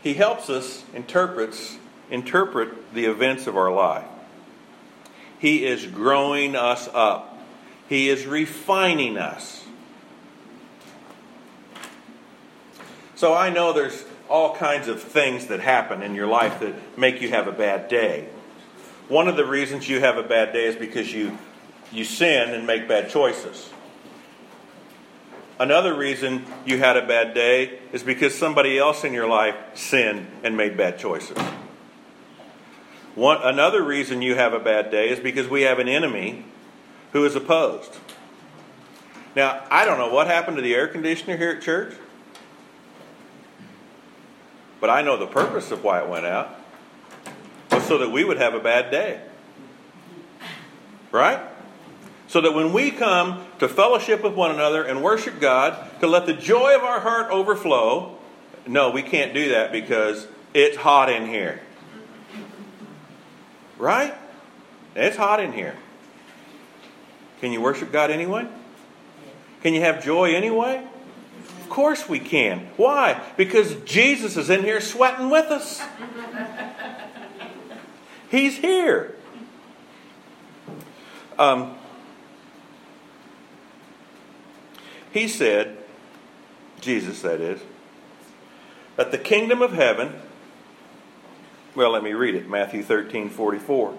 He 0.03 0.13
helps 0.13 0.49
us 0.49 0.83
interprets, 0.93 1.77
interpret 2.09 2.93
the 2.93 3.05
events 3.05 3.47
of 3.47 3.57
our 3.57 3.71
life. 3.71 4.05
He 5.39 5.65
is 5.65 5.85
growing 5.87 6.55
us 6.55 6.87
up. 6.93 7.39
He 7.89 8.09
is 8.09 8.25
refining 8.25 9.17
us. 9.17 9.65
So 13.15 13.33
I 13.33 13.49
know 13.49 13.73
there's 13.73 14.03
all 14.31 14.55
kinds 14.55 14.87
of 14.87 15.01
things 15.01 15.47
that 15.47 15.59
happen 15.59 16.01
in 16.01 16.15
your 16.15 16.27
life 16.27 16.61
that 16.61 16.97
make 16.97 17.21
you 17.21 17.29
have 17.29 17.47
a 17.47 17.51
bad 17.51 17.89
day. 17.89 18.29
One 19.09 19.27
of 19.27 19.35
the 19.35 19.45
reasons 19.45 19.89
you 19.89 19.99
have 19.99 20.17
a 20.17 20.23
bad 20.23 20.53
day 20.53 20.65
is 20.65 20.75
because 20.77 21.13
you, 21.13 21.37
you 21.91 22.05
sin 22.05 22.53
and 22.53 22.65
make 22.65 22.87
bad 22.87 23.09
choices. 23.09 23.69
Another 25.59 25.93
reason 25.93 26.45
you 26.65 26.77
had 26.77 26.95
a 26.97 27.05
bad 27.05 27.33
day 27.33 27.77
is 27.91 28.03
because 28.03 28.33
somebody 28.33 28.79
else 28.79 29.03
in 29.03 29.13
your 29.13 29.27
life 29.27 29.55
sinned 29.73 30.25
and 30.43 30.55
made 30.55 30.77
bad 30.77 30.97
choices. 30.97 31.37
One, 33.15 33.37
another 33.43 33.83
reason 33.83 34.21
you 34.21 34.35
have 34.35 34.53
a 34.53 34.59
bad 34.59 34.89
day 34.89 35.09
is 35.09 35.19
because 35.19 35.49
we 35.49 35.63
have 35.63 35.79
an 35.79 35.89
enemy 35.89 36.45
who 37.11 37.25
is 37.25 37.35
opposed. 37.35 37.97
Now, 39.35 39.63
I 39.69 39.85
don't 39.85 39.97
know 39.97 40.11
what 40.11 40.27
happened 40.27 40.55
to 40.57 40.63
the 40.63 40.73
air 40.73 40.87
conditioner 40.87 41.37
here 41.37 41.51
at 41.51 41.61
church, 41.61 41.93
but 44.81 44.89
I 44.89 45.01
know 45.01 45.15
the 45.15 45.27
purpose 45.27 45.71
of 45.71 45.83
why 45.83 46.01
it 46.01 46.09
went 46.09 46.25
out 46.25 46.59
was 47.71 47.83
so 47.85 47.97
that 47.99 48.09
we 48.09 48.25
would 48.25 48.37
have 48.37 48.53
a 48.53 48.59
bad 48.59 48.91
day. 48.91 49.21
Right? 51.13 51.41
so 52.31 52.39
that 52.39 52.53
when 52.53 52.71
we 52.71 52.91
come 52.91 53.45
to 53.59 53.67
fellowship 53.67 54.23
with 54.23 54.33
one 54.33 54.51
another 54.51 54.85
and 54.85 55.03
worship 55.03 55.41
God, 55.41 55.77
to 55.99 56.07
let 56.07 56.25
the 56.25 56.33
joy 56.33 56.73
of 56.73 56.81
our 56.81 57.01
heart 57.01 57.29
overflow, 57.29 58.17
no, 58.65 58.89
we 58.89 59.03
can't 59.03 59.33
do 59.33 59.49
that 59.49 59.73
because 59.73 60.29
it's 60.53 60.77
hot 60.77 61.11
in 61.11 61.27
here. 61.27 61.59
Right? 63.77 64.15
It's 64.95 65.17
hot 65.17 65.41
in 65.41 65.51
here. 65.51 65.75
Can 67.41 67.51
you 67.51 67.59
worship 67.59 67.91
God 67.91 68.11
anyway? 68.11 68.47
Can 69.61 69.73
you 69.73 69.81
have 69.81 70.01
joy 70.01 70.33
anyway? 70.33 70.87
Of 71.61 71.69
course 71.69 72.07
we 72.07 72.19
can. 72.19 72.67
Why? 72.77 73.21
Because 73.37 73.75
Jesus 73.85 74.37
is 74.37 74.49
in 74.49 74.63
here 74.63 74.81
sweating 74.81 75.29
with 75.29 75.45
us. 75.45 75.81
He's 78.29 78.57
here. 78.57 79.15
Um, 81.37 81.75
He 85.11 85.27
said, 85.27 85.77
Jesus 86.79 87.21
that 87.21 87.41
is, 87.41 87.61
that 88.95 89.11
the 89.11 89.17
kingdom 89.17 89.61
of 89.61 89.73
heaven, 89.73 90.13
well, 91.75 91.91
let 91.91 92.03
me 92.03 92.13
read 92.13 92.35
it 92.35 92.49
Matthew 92.49 92.81
13 92.81 93.29
44. 93.29 93.97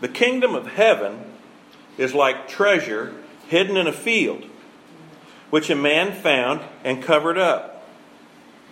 The 0.00 0.08
kingdom 0.08 0.54
of 0.54 0.68
heaven 0.68 1.20
is 1.98 2.14
like 2.14 2.48
treasure 2.48 3.14
hidden 3.48 3.76
in 3.76 3.86
a 3.86 3.92
field, 3.92 4.44
which 5.52 5.68
a 5.68 5.76
man 5.76 6.12
found 6.12 6.62
and 6.82 7.02
covered 7.02 7.36
up. 7.36 7.86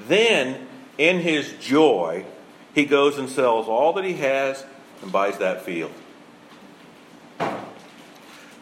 Then, 0.08 0.66
in 0.96 1.20
his 1.20 1.52
joy, 1.60 2.24
he 2.74 2.86
goes 2.86 3.18
and 3.18 3.28
sells 3.28 3.68
all 3.68 3.92
that 3.92 4.04
he 4.04 4.14
has 4.14 4.64
and 5.02 5.12
buys 5.12 5.38
that 5.38 5.62
field. 5.62 5.92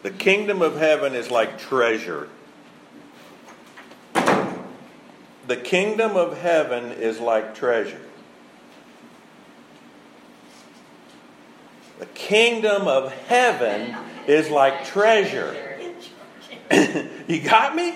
The 0.03 0.11
kingdom 0.11 0.61
of 0.61 0.77
heaven 0.77 1.15
is 1.15 1.31
like 1.31 1.57
treasure 1.57 2.29
The 5.49 5.57
kingdom 5.57 6.15
of 6.15 6.37
heaven 6.37 6.91
is 6.91 7.19
like 7.19 7.55
treasure. 7.55 7.99
The 11.97 12.05
kingdom 12.05 12.87
of 12.87 13.11
heaven 13.11 13.95
is 14.27 14.51
like 14.51 14.85
treasure. 14.85 15.55
you 17.27 17.41
got 17.41 17.75
me? 17.75 17.95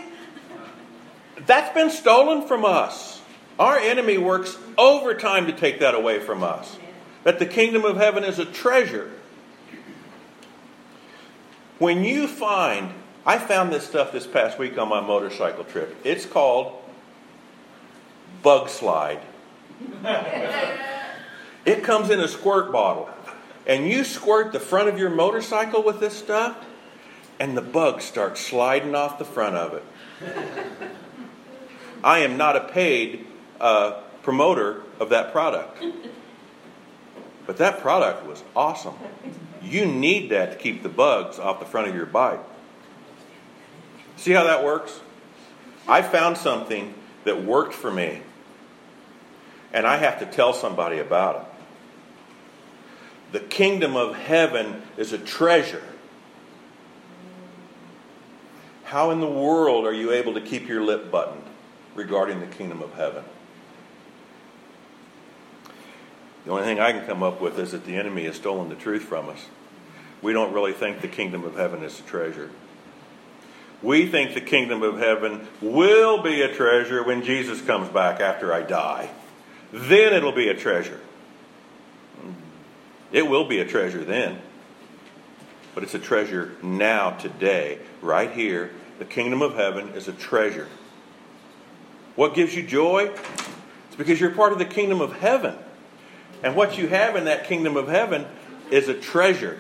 That's 1.46 1.74
been 1.74 1.90
stolen 1.90 2.48
from 2.48 2.66
us. 2.66 3.22
Our 3.60 3.78
enemy 3.78 4.18
works 4.18 4.58
overtime 4.78 5.48
to 5.48 5.54
take 5.54 5.80
that 5.80 5.94
away 5.94 6.20
from 6.20 6.44
us. 6.44 6.78
That 7.24 7.40
the 7.40 7.46
kingdom 7.46 7.86
of 7.86 7.98
heaven 7.98 8.24
is 8.24 8.40
a 8.40 8.46
treasure. 8.46 9.12
When 11.80 12.04
you 12.04 12.28
find, 12.28 12.92
I 13.26 13.38
found 13.38 13.72
this 13.72 13.86
stuff 13.86 14.12
this 14.12 14.26
past 14.28 14.58
week 14.58 14.78
on 14.78 14.90
my 14.90 15.02
motorcycle 15.02 15.64
trip. 15.64 15.96
It's 16.04 16.26
called 16.26 16.82
bug 18.42 18.70
slide. 18.70 19.20
it 21.66 21.84
comes 21.84 22.10
in 22.10 22.20
a 22.20 22.28
squirt 22.28 22.72
bottle. 22.72 23.10
And 23.66 23.88
you 23.88 24.04
squirt 24.04 24.52
the 24.52 24.60
front 24.60 24.90
of 24.90 24.98
your 24.98 25.10
motorcycle 25.10 25.84
with 25.84 26.00
this 26.00 26.18
stuff, 26.18 26.58
and 27.40 27.56
the 27.56 27.62
bugs 27.62 28.04
start 28.04 28.38
sliding 28.38 28.94
off 28.94 29.18
the 29.18 29.26
front 29.26 29.56
of 29.56 29.74
it. 29.74 29.84
I 32.04 32.20
am 32.20 32.38
not 32.38 32.56
a 32.56 32.62
paid 32.62 33.26
uh, 33.60 34.02
promoter 34.24 34.82
of 35.00 35.10
that 35.10 35.32
product. 35.32 35.84
But 37.46 37.58
that 37.58 37.82
product 37.82 38.26
was 38.26 38.42
awesome. 38.56 38.96
You 39.62 39.86
need 39.86 40.30
that 40.30 40.54
to 40.54 40.58
keep 40.58 40.82
the 40.82 40.88
bugs 40.88 41.40
off 41.40 41.60
the 41.60 41.66
front 41.66 41.90
of 41.90 41.94
your 41.94 42.06
bike. 42.06 42.40
See 44.16 44.32
how 44.32 44.46
that 44.46 44.64
works? 44.64 45.02
I 45.86 46.02
found 46.02 46.38
something 46.38 46.94
that 47.26 47.44
worked 47.44 47.74
for 47.74 47.92
me 47.92 48.22
and 49.74 49.88
I 49.88 49.98
have 49.98 50.20
to 50.20 50.26
tell 50.26 50.54
somebody 50.54 51.00
about 51.00 51.36
it. 51.36 51.48
The 53.34 53.40
kingdom 53.40 53.96
of 53.96 54.16
heaven 54.16 54.84
is 54.96 55.12
a 55.12 55.18
treasure. 55.18 55.84
How 58.84 59.10
in 59.10 59.20
the 59.20 59.30
world 59.30 59.86
are 59.86 59.94
you 59.94 60.12
able 60.12 60.36
to 60.36 60.42
keep 60.42 60.68
your 60.68 60.84
lip 60.84 61.10
buttoned 61.10 61.43
regarding 61.96 62.40
the 62.40 62.48
kingdom 62.48 62.82
of 62.82 62.94
heaven? 62.96 63.24
The 66.46 66.52
only 66.52 66.64
thing 66.64 66.80
I 66.80 66.92
can 66.92 67.06
come 67.06 67.24
up 67.24 67.40
with 67.40 67.58
is 67.58 67.72
that 67.72 67.86
the 67.86 67.96
enemy 67.96 68.26
has 68.26 68.36
stolen 68.36 68.70
the 68.70 68.76
truth 68.76 69.04
from 69.04 69.30
us. 69.30 69.46
We 70.22 70.34
don't 70.34 70.54
really 70.54 70.74
think 70.74 71.02
the 71.02 71.08
kingdom 71.08 71.44
of 71.44 71.56
heaven 71.56 71.84
is 71.84 72.00
a 72.00 72.04
treasure. 72.04 72.50
We 73.82 74.08
think 74.08 74.34
the 74.34 74.42
kingdom 74.42 74.82
of 74.82 74.98
heaven 74.98 75.48
will 75.62 76.22
be 76.24 76.42
a 76.42 76.54
treasure 76.54 77.04
when 77.04 77.24
Jesus 77.24 77.62
comes 77.62 77.90
back 77.90 78.22
after 78.22 78.54
I 78.54 78.62
die. 78.62 79.10
Then 79.72 80.14
it'll 80.14 80.32
be 80.32 80.48
a 80.48 80.56
treasure. 80.56 81.00
It 83.12 83.28
will 83.28 83.46
be 83.46 83.60
a 83.60 83.66
treasure 83.66 84.04
then. 84.04 84.42
But 85.76 85.84
it's 85.84 85.94
a 85.94 86.00
treasure 86.00 86.54
now, 86.62 87.12
today, 87.12 87.80
right 88.02 88.32
here. 88.32 88.72
The 89.00 89.06
kingdom 89.06 89.42
of 89.42 89.56
heaven 89.56 89.90
is 89.90 90.08
a 90.08 90.14
treasure. 90.14 90.68
What 92.16 92.34
gives 92.36 92.56
you 92.56 92.64
joy? 92.64 93.12
It's 93.88 93.96
because 93.98 94.20
you're 94.20 94.32
part 94.32 94.54
of 94.54 94.60
the 94.60 94.66
kingdom 94.66 95.02
of 95.02 95.14
heaven. 95.14 95.56
And 96.44 96.56
what 96.56 96.78
you 96.78 96.88
have 96.88 97.16
in 97.16 97.26
that 97.26 97.46
kingdom 97.46 97.78
of 97.78 97.88
heaven 97.88 98.26
is 98.70 98.88
a 98.88 98.94
treasure. 98.94 99.58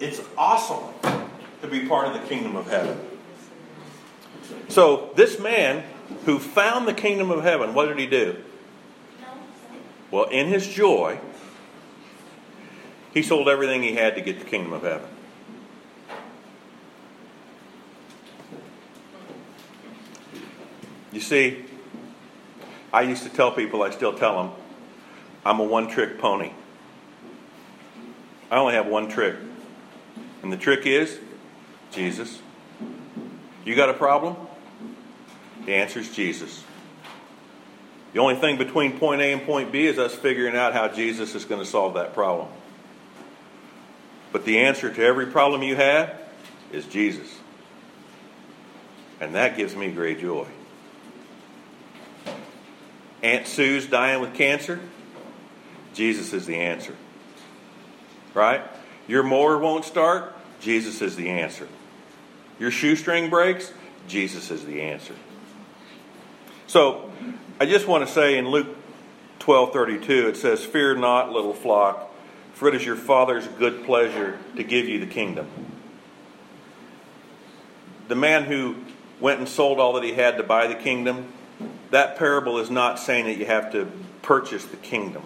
It's 0.00 0.20
awesome 0.36 0.94
to 1.60 1.68
be 1.68 1.86
part 1.86 2.08
of 2.08 2.14
the 2.14 2.26
kingdom 2.28 2.56
of 2.56 2.68
heaven. 2.68 2.98
So, 4.68 5.10
this 5.16 5.38
man 5.38 5.84
who 6.24 6.38
found 6.38 6.88
the 6.88 6.94
kingdom 6.94 7.30
of 7.30 7.42
heaven, 7.42 7.74
what 7.74 7.86
did 7.86 7.98
he 7.98 8.06
do? 8.06 8.36
Well, 10.10 10.24
in 10.24 10.48
his 10.48 10.66
joy, 10.66 11.18
he 13.14 13.22
sold 13.22 13.48
everything 13.48 13.82
he 13.82 13.94
had 13.94 14.14
to 14.16 14.20
get 14.20 14.38
the 14.38 14.44
kingdom 14.44 14.72
of 14.72 14.82
heaven. 14.82 15.08
You 21.12 21.20
see, 21.20 21.64
I 22.92 23.02
used 23.02 23.22
to 23.24 23.28
tell 23.28 23.52
people, 23.52 23.82
I 23.82 23.90
still 23.90 24.14
tell 24.14 24.42
them, 24.42 24.52
I'm 25.44 25.60
a 25.60 25.64
one 25.64 25.88
trick 25.88 26.18
pony. 26.18 26.52
I 28.50 28.56
only 28.56 28.74
have 28.74 28.86
one 28.86 29.08
trick. 29.08 29.36
And 30.42 30.52
the 30.52 30.56
trick 30.56 30.86
is 30.86 31.18
Jesus. 31.90 32.40
You 33.64 33.76
got 33.76 33.88
a 33.88 33.94
problem? 33.94 34.36
The 35.66 35.74
answer 35.74 36.00
is 36.00 36.14
Jesus. 36.14 36.64
The 38.12 38.20
only 38.20 38.34
thing 38.36 38.58
between 38.58 38.98
point 38.98 39.20
A 39.20 39.32
and 39.32 39.42
point 39.42 39.72
B 39.72 39.86
is 39.86 39.98
us 39.98 40.14
figuring 40.14 40.56
out 40.56 40.72
how 40.74 40.88
Jesus 40.88 41.34
is 41.34 41.44
going 41.44 41.60
to 41.60 41.66
solve 41.66 41.94
that 41.94 42.14
problem. 42.14 42.48
But 44.32 44.44
the 44.44 44.60
answer 44.60 44.92
to 44.92 45.02
every 45.02 45.26
problem 45.26 45.62
you 45.62 45.76
have 45.76 46.18
is 46.72 46.86
Jesus. 46.86 47.28
And 49.20 49.34
that 49.34 49.56
gives 49.56 49.76
me 49.76 49.90
great 49.92 50.20
joy. 50.20 50.46
Aunt 53.22 53.46
Sue's 53.46 53.86
dying 53.86 54.20
with 54.20 54.34
cancer. 54.34 54.80
Jesus 55.94 56.32
is 56.32 56.46
the 56.46 56.56
answer. 56.56 56.94
Right? 58.34 58.62
Your 59.06 59.22
mower 59.22 59.58
won't 59.58 59.84
start. 59.84 60.34
Jesus 60.60 61.02
is 61.02 61.16
the 61.16 61.28
answer. 61.28 61.68
Your 62.58 62.70
shoestring 62.70 63.30
breaks. 63.30 63.72
Jesus 64.08 64.50
is 64.50 64.64
the 64.64 64.80
answer. 64.82 65.14
So, 66.66 67.10
I 67.60 67.66
just 67.66 67.86
want 67.86 68.06
to 68.06 68.12
say 68.12 68.38
in 68.38 68.48
Luke 68.48 68.76
12:32 69.38 70.28
it 70.28 70.36
says, 70.36 70.64
"Fear 70.64 70.96
not, 70.96 71.32
little 71.32 71.52
flock, 71.52 72.10
for 72.54 72.68
it 72.68 72.74
is 72.74 72.86
your 72.86 72.96
Father's 72.96 73.46
good 73.46 73.84
pleasure 73.84 74.38
to 74.56 74.62
give 74.62 74.88
you 74.88 74.98
the 74.98 75.06
kingdom." 75.06 75.48
The 78.08 78.14
man 78.14 78.44
who 78.44 78.76
went 79.20 79.38
and 79.38 79.48
sold 79.48 79.78
all 79.78 79.92
that 79.94 80.04
he 80.04 80.12
had 80.12 80.36
to 80.36 80.42
buy 80.42 80.66
the 80.66 80.74
kingdom, 80.74 81.32
that 81.92 82.16
parable 82.16 82.58
is 82.58 82.70
not 82.70 82.98
saying 82.98 83.26
that 83.26 83.36
you 83.36 83.44
have 83.44 83.70
to 83.72 83.86
purchase 84.22 84.64
the 84.64 84.78
kingdom. 84.78 85.22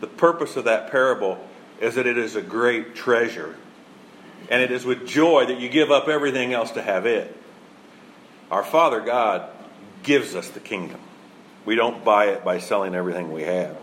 The 0.00 0.06
purpose 0.06 0.56
of 0.56 0.64
that 0.64 0.90
parable 0.90 1.38
is 1.80 1.96
that 1.96 2.06
it 2.06 2.16
is 2.16 2.36
a 2.36 2.42
great 2.42 2.94
treasure. 2.94 3.56
And 4.48 4.62
it 4.62 4.70
is 4.70 4.84
with 4.84 5.06
joy 5.06 5.46
that 5.46 5.58
you 5.58 5.68
give 5.68 5.90
up 5.90 6.06
everything 6.08 6.52
else 6.52 6.70
to 6.72 6.82
have 6.82 7.04
it. 7.04 7.36
Our 8.50 8.62
Father 8.62 9.00
God 9.00 9.48
gives 10.04 10.36
us 10.36 10.48
the 10.50 10.60
kingdom. 10.60 11.00
We 11.64 11.74
don't 11.74 12.04
buy 12.04 12.26
it 12.26 12.44
by 12.44 12.58
selling 12.58 12.94
everything 12.94 13.32
we 13.32 13.42
have. 13.42 13.76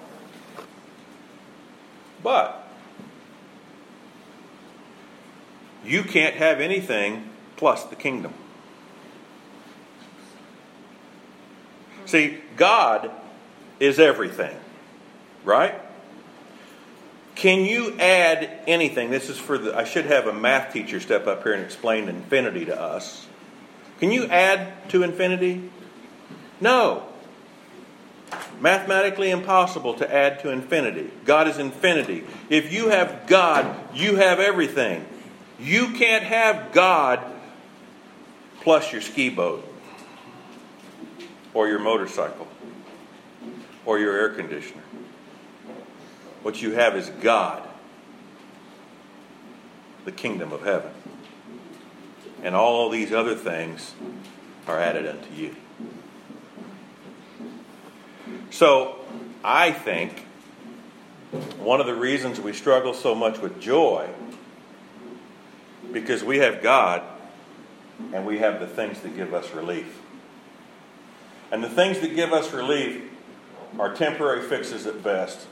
But 2.24 2.66
you 5.84 6.04
can't 6.04 6.36
have 6.36 6.62
anything 6.62 7.30
plus 7.58 7.84
the 7.84 7.96
kingdom. 7.96 8.34
See, 12.10 12.40
God 12.58 13.12
is 13.80 14.00
everything, 14.00 14.58
right? 15.44 15.76
Can 17.36 17.66
you 17.66 17.96
add 18.00 18.50
anything? 18.66 19.12
This 19.12 19.30
is 19.30 19.38
for 19.38 19.60
the, 19.60 19.78
I 19.78 19.84
should 19.84 20.08
have 20.08 20.26
a 20.26 20.34
math 20.34 20.74
teacher 20.74 21.00
step 21.00 21.28
up 21.28 21.44
here 21.44 21.54
and 21.54 21.64
explain 21.64 22.10
infinity 22.10 22.66
to 22.66 22.82
us. 22.82 23.28
Can 24.00 24.12
you 24.12 24.26
add 24.26 24.90
to 24.90 25.04
infinity? 25.04 25.70
No. 26.60 27.04
Mathematically 28.60 29.30
impossible 29.30 29.94
to 29.94 30.12
add 30.12 30.40
to 30.40 30.50
infinity. 30.50 31.12
God 31.26 31.48
is 31.48 31.60
infinity. 31.60 32.24
If 32.50 32.74
you 32.74 32.90
have 32.90 33.28
God, 33.28 33.78
you 33.94 34.16
have 34.16 34.40
everything. 34.40 35.06
You 35.60 35.92
can't 35.94 36.24
have 36.24 36.72
God 36.72 37.20
plus 38.62 38.92
your 38.92 39.02
ski 39.02 39.30
boat, 39.30 39.64
or 41.60 41.68
your 41.68 41.80
motorcycle, 41.80 42.48
or 43.86 44.00
your 44.00 44.18
air 44.18 44.30
conditioner. 44.30 44.82
What 46.42 46.62
you 46.62 46.72
have 46.72 46.96
is 46.96 47.10
God, 47.10 47.68
the 50.06 50.14
kingdom 50.14 50.54
of 50.54 50.64
heaven. 50.64 50.94
And 52.44 52.56
all 52.56 52.90
these 52.90 53.12
other 53.12 53.36
things 53.36 53.94
are 54.68 54.80
added 54.80 55.06
unto 55.06 55.34
you. 55.34 55.54
So, 58.52 58.96
I 59.44 59.74
think 59.74 60.28
one 61.58 61.82
of 61.82 61.88
the 61.88 61.96
reasons 61.96 62.40
we 62.40 62.54
struggle 62.54 62.94
so 62.94 63.14
much 63.14 63.38
with 63.40 63.60
joy 63.60 64.08
because 65.92 66.24
we 66.24 66.38
have 66.38 66.64
God 66.64 67.04
and 68.14 68.26
we 68.26 68.38
have 68.38 68.62
the 68.62 68.68
things 68.68 69.02
that 69.02 69.14
give 69.18 69.34
us 69.34 69.52
relief. 69.52 70.00
And 71.52 71.64
the 71.64 71.70
things 71.70 72.00
that 72.00 72.16
give 72.16 72.32
us 72.34 72.54
relief 72.54 73.04
are 73.80 73.94
temporary 73.94 74.48
fixes 74.48 74.86
at 74.86 75.04
best. 75.04 75.48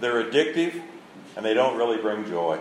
They're 0.00 0.22
addictive 0.22 0.80
and 1.36 1.44
they 1.44 1.54
don't 1.54 1.76
really 1.76 1.98
bring 1.98 2.26
joy. 2.26 2.58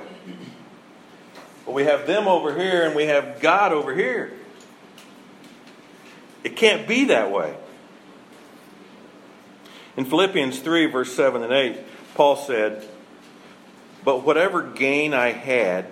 But 1.66 1.74
we 1.74 1.84
have 1.86 2.06
them 2.06 2.28
over 2.28 2.58
here 2.58 2.86
and 2.86 2.96
we 2.96 3.06
have 3.06 3.40
God 3.40 3.72
over 3.72 3.96
here. 3.96 4.34
It 6.44 6.56
can't 6.56 6.88
be 6.88 7.06
that 7.06 7.32
way. 7.32 7.56
In 9.98 10.06
Philippians 10.06 10.60
3, 10.60 10.88
verse 10.88 11.14
7 11.14 11.42
and 11.42 11.54
8, 11.54 11.80
Paul 12.14 12.36
said, 12.36 12.88
But 14.04 14.24
whatever 14.24 14.62
gain 14.62 15.14
I 15.14 15.32
had, 15.32 15.88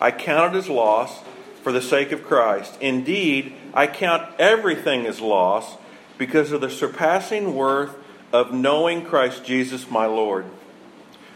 I 0.00 0.10
counted 0.10 0.58
as 0.58 0.68
loss 0.68 1.20
for 1.64 1.72
the 1.72 1.82
sake 1.82 2.12
of 2.12 2.22
Christ. 2.22 2.76
Indeed, 2.80 3.54
I 3.72 3.86
count 3.86 4.28
everything 4.38 5.06
as 5.06 5.18
loss 5.18 5.78
because 6.18 6.52
of 6.52 6.60
the 6.60 6.68
surpassing 6.68 7.54
worth 7.54 7.96
of 8.34 8.52
knowing 8.52 9.04
Christ 9.04 9.46
Jesus 9.46 9.90
my 9.90 10.04
Lord. 10.04 10.44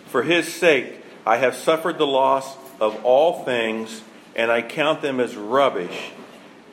For 0.07 0.23
his 0.23 0.53
sake, 0.53 1.03
I 1.27 1.39
have 1.39 1.55
suffered 1.57 1.97
the 1.97 2.07
loss 2.07 2.57
of 2.79 3.03
all 3.05 3.43
things, 3.45 4.03
and 4.37 4.53
I 4.53 4.61
count 4.61 5.01
them 5.01 5.19
as 5.19 5.35
rubbish, 5.35 6.11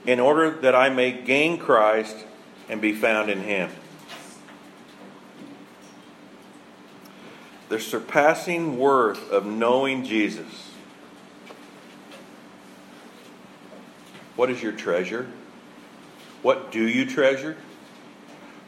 in 0.06 0.20
order 0.20 0.52
that 0.52 0.76
I 0.76 0.90
may 0.90 1.14
gain 1.14 1.58
Christ 1.58 2.26
and 2.68 2.82
be 2.82 2.92
found 2.92 3.30
in 3.30 3.42
him. 3.42 3.72
The 7.70 7.80
surpassing 7.80 8.78
worth 8.78 9.32
of 9.32 9.46
knowing 9.46 10.04
Jesus. 10.04 10.75
What 14.36 14.50
is 14.50 14.62
your 14.62 14.74
treasure? 14.74 15.28
What 16.42 16.72
do 16.72 16.86
you 16.88 17.06
treasure? 17.06 17.58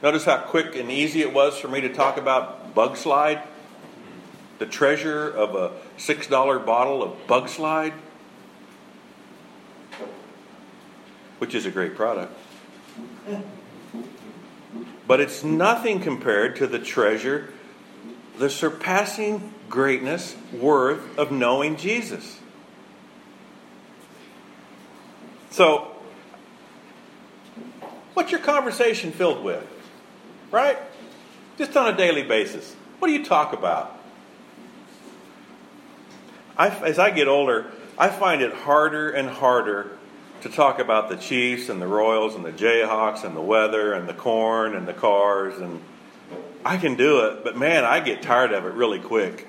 Notice 0.01 0.25
how 0.25 0.37
quick 0.37 0.75
and 0.75 0.91
easy 0.91 1.21
it 1.21 1.33
was 1.33 1.57
for 1.57 1.67
me 1.67 1.81
to 1.81 1.93
talk 1.93 2.17
about 2.17 2.73
Bug 2.73 2.97
Slide, 2.97 3.41
the 4.59 4.65
treasure 4.65 5.29
of 5.29 5.55
a 5.55 5.71
$6 5.97 6.65
bottle 6.65 7.03
of 7.03 7.27
Bug 7.27 7.49
Slide, 7.49 7.93
which 11.39 11.53
is 11.53 11.65
a 11.65 11.71
great 11.71 11.95
product. 11.95 12.37
But 15.07 15.19
it's 15.19 15.43
nothing 15.43 15.99
compared 15.99 16.57
to 16.57 16.67
the 16.67 16.79
treasure, 16.79 17.53
the 18.37 18.49
surpassing 18.49 19.53
greatness, 19.69 20.35
worth 20.53 21.17
of 21.17 21.31
knowing 21.31 21.75
Jesus. 21.75 22.39
So, 25.57 25.87
what's 28.13 28.29
your 28.29 28.41
conversation 28.41 29.11
filled 29.11 29.43
with? 29.43 29.65
Right? 30.51 30.77
Just 31.57 31.75
on 31.75 31.91
a 31.91 31.97
daily 31.97 32.21
basis. 32.21 32.75
What 32.99 33.07
do 33.07 33.15
you 33.15 33.25
talk 33.25 33.53
about? 33.53 33.99
I, 36.55 36.69
as 36.69 36.99
I 36.99 37.09
get 37.09 37.27
older, 37.27 37.71
I 37.97 38.09
find 38.09 38.43
it 38.43 38.53
harder 38.53 39.09
and 39.09 39.27
harder 39.27 39.97
to 40.41 40.49
talk 40.49 40.77
about 40.77 41.09
the 41.09 41.17
Chiefs 41.17 41.69
and 41.69 41.81
the 41.81 41.87
Royals 41.87 42.35
and 42.35 42.45
the 42.45 42.51
Jayhawks 42.51 43.23
and 43.23 43.35
the 43.35 43.41
weather 43.41 43.93
and 43.93 44.07
the 44.07 44.13
corn 44.13 44.75
and 44.75 44.87
the 44.87 44.93
cars 44.93 45.57
and 45.57 45.81
I 46.63 46.77
can 46.77 46.93
do 46.97 47.21
it, 47.21 47.43
but 47.43 47.57
man, 47.57 47.83
I 47.83 47.99
get 47.99 48.21
tired 48.21 48.51
of 48.51 48.63
it 48.63 48.73
really 48.73 48.99
quick. 48.99 49.47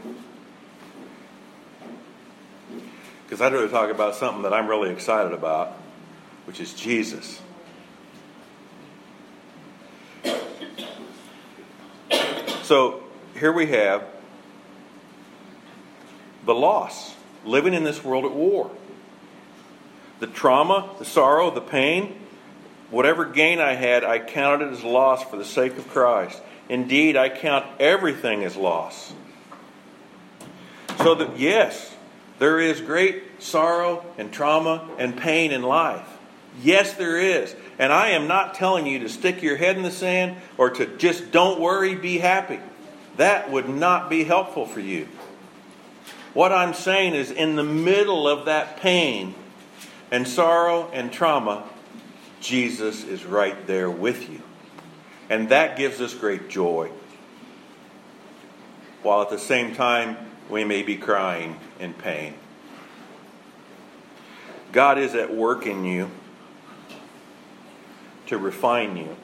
Because 3.25 3.43
I'd 3.43 3.53
rather 3.53 3.69
talk 3.69 3.91
about 3.91 4.15
something 4.15 4.45
that 4.45 4.55
I'm 4.55 4.69
really 4.69 4.89
excited 4.89 5.35
about, 5.35 5.78
which 6.49 6.61
is 6.61 6.73
Jesus. 6.73 7.43
So 12.63 13.03
here 13.39 13.53
we 13.53 13.67
have 13.67 14.03
the 16.47 16.55
loss, 16.55 17.15
living 17.45 17.75
in 17.75 17.85
this 17.85 18.03
world 18.03 18.25
at 18.25 18.33
war. 18.33 18.71
The 20.21 20.27
trauma, 20.27 20.89
the 20.99 21.05
sorrow, 21.05 21.51
the 21.51 21.61
pain, 21.61 22.19
whatever 22.91 23.27
gain 23.27 23.59
I 23.59 23.75
had, 23.75 24.03
I 24.03 24.19
counted 24.19 24.69
it 24.69 24.73
as 24.73 24.83
loss 24.83 25.23
for 25.25 25.37
the 25.37 25.45
sake 25.45 25.77
of 25.77 25.87
Christ. 25.89 26.41
Indeed, 26.71 27.15
I 27.15 27.29
count 27.29 27.67
everything 27.79 28.43
as 28.43 28.57
loss. 28.57 29.13
So 30.97 31.15
that, 31.15 31.39
yes, 31.39 31.95
there 32.39 32.59
is 32.59 32.81
great 32.81 33.43
sorrow 33.43 34.03
and 34.17 34.33
trauma 34.33 34.89
and 34.97 35.15
pain 35.15 35.53
in 35.53 35.61
life. 35.61 36.15
Yes, 36.63 36.95
there 36.95 37.19
is. 37.19 37.55
And 37.79 37.93
I 37.93 38.11
am 38.11 38.27
not 38.27 38.55
telling 38.55 38.87
you 38.87 39.01
to 39.01 39.09
stick 39.09 39.43
your 39.43 39.57
head 39.57 39.77
in 39.77 39.83
the 39.83 39.91
sand 39.91 40.37
or 40.57 40.71
to 40.71 40.87
just 40.99 41.31
don't 41.31 41.61
worry, 41.61 41.95
be 41.95 42.19
happy. 42.19 42.59
That 43.17 43.51
would 43.51 43.69
not 43.69 44.11
be 44.11 44.25
helpful 44.25 44.67
for 44.67 44.81
you. 44.81 45.09
What 46.35 46.53
I'm 46.53 46.75
saying 46.75 47.15
is, 47.15 47.31
in 47.31 47.57
the 47.57 47.65
middle 47.65 48.29
of 48.29 48.47
that 48.47 48.79
pain 48.79 49.35
and 50.11 50.27
sorrow 50.27 50.91
and 50.93 51.13
trauma, 51.13 51.65
Jesus 52.41 53.05
is 53.05 53.25
right 53.25 53.67
there 53.67 53.91
with 53.91 54.29
you. 54.31 54.43
And 55.31 55.49
that 55.49 55.77
gives 55.77 56.01
us 56.01 56.15
great 56.15 56.49
joy. 56.49 56.91
While 59.03 59.23
at 59.23 59.31
the 59.31 59.39
same 59.39 59.75
time, 59.75 60.17
we 60.49 60.65
may 60.65 60.83
be 60.83 60.97
crying 60.97 61.59
in 61.79 61.95
pain. 61.95 62.35
God 64.73 64.99
is 64.99 65.15
at 65.15 65.35
work 65.35 65.67
in 65.67 65.85
you 65.85 66.11
to 68.29 68.39
refine 68.39 68.97
you, 68.97 69.17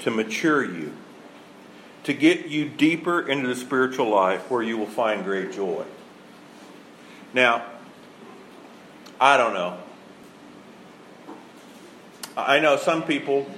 to 0.00 0.10
mature 0.10 0.64
you, 0.64 0.92
to 2.04 2.12
get 2.12 2.46
you 2.46 2.68
deeper 2.68 3.28
into 3.28 3.48
the 3.48 3.56
spiritual 3.56 4.08
life 4.08 4.50
where 4.50 4.62
you 4.62 4.78
will 4.78 4.86
find 4.86 5.24
great 5.24 5.52
joy. 5.52 5.84
Now, 7.34 7.66
I 9.20 9.36
don't 9.36 9.54
know. 9.54 9.78
I 12.36 12.60
know 12.60 12.76
some 12.76 13.02
people 13.02 13.50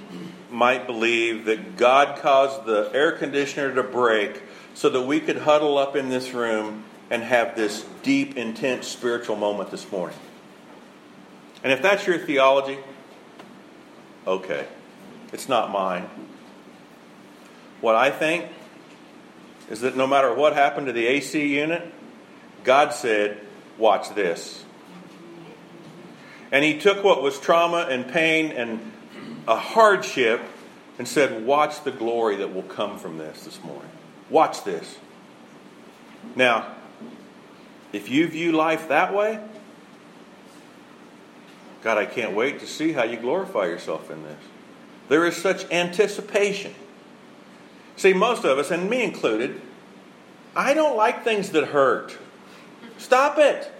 might 0.49 0.87
believe 0.87 1.45
that 1.45 1.77
God 1.77 2.19
caused 2.19 2.65
the 2.65 2.89
air 2.93 3.11
conditioner 3.11 3.75
to 3.75 3.83
break 3.83 4.41
so 4.73 4.89
that 4.89 5.01
we 5.01 5.19
could 5.19 5.37
huddle 5.37 5.77
up 5.77 5.95
in 5.95 6.09
this 6.09 6.33
room 6.33 6.85
and 7.09 7.21
have 7.23 7.55
this 7.55 7.85
deep, 8.03 8.37
intense 8.37 8.87
spiritual 8.87 9.35
moment 9.35 9.69
this 9.69 9.91
morning. 9.91 10.17
And 11.63 11.73
if 11.73 11.81
that's 11.81 12.07
your 12.07 12.17
theology, 12.17 12.77
okay. 14.25 14.67
It's 15.31 15.47
not 15.47 15.71
mine. 15.71 16.09
What 17.81 17.95
I 17.95 18.09
think 18.11 18.45
is 19.69 19.81
that 19.81 19.95
no 19.95 20.07
matter 20.07 20.33
what 20.33 20.53
happened 20.53 20.87
to 20.87 20.93
the 20.93 21.05
AC 21.07 21.47
unit, 21.47 21.93
God 22.63 22.93
said, 22.93 23.39
Watch 23.77 24.13
this. 24.15 24.65
And 26.51 26.65
He 26.65 26.79
took 26.79 27.03
what 27.03 27.21
was 27.21 27.39
trauma 27.39 27.87
and 27.89 28.07
pain 28.07 28.51
and 28.51 28.91
a 29.47 29.55
hardship 29.55 30.41
and 30.97 31.07
said, 31.07 31.45
Watch 31.45 31.83
the 31.83 31.91
glory 31.91 32.37
that 32.37 32.53
will 32.53 32.63
come 32.63 32.97
from 32.97 33.17
this 33.17 33.45
this 33.45 33.63
morning. 33.63 33.91
Watch 34.29 34.63
this. 34.63 34.97
Now, 36.35 36.75
if 37.93 38.09
you 38.09 38.27
view 38.27 38.51
life 38.51 38.89
that 38.89 39.13
way, 39.13 39.39
God, 41.83 41.97
I 41.97 42.05
can't 42.05 42.35
wait 42.35 42.59
to 42.59 42.67
see 42.67 42.91
how 42.91 43.03
you 43.03 43.17
glorify 43.17 43.65
yourself 43.65 44.11
in 44.11 44.23
this. 44.23 44.39
There 45.07 45.25
is 45.25 45.37
such 45.37 45.69
anticipation. 45.71 46.75
See, 47.95 48.13
most 48.13 48.45
of 48.45 48.57
us, 48.57 48.71
and 48.71 48.89
me 48.89 49.03
included, 49.03 49.61
I 50.55 50.73
don't 50.73 50.97
like 50.97 51.23
things 51.23 51.51
that 51.51 51.69
hurt. 51.69 52.17
Stop 52.97 53.37
it. 53.37 53.71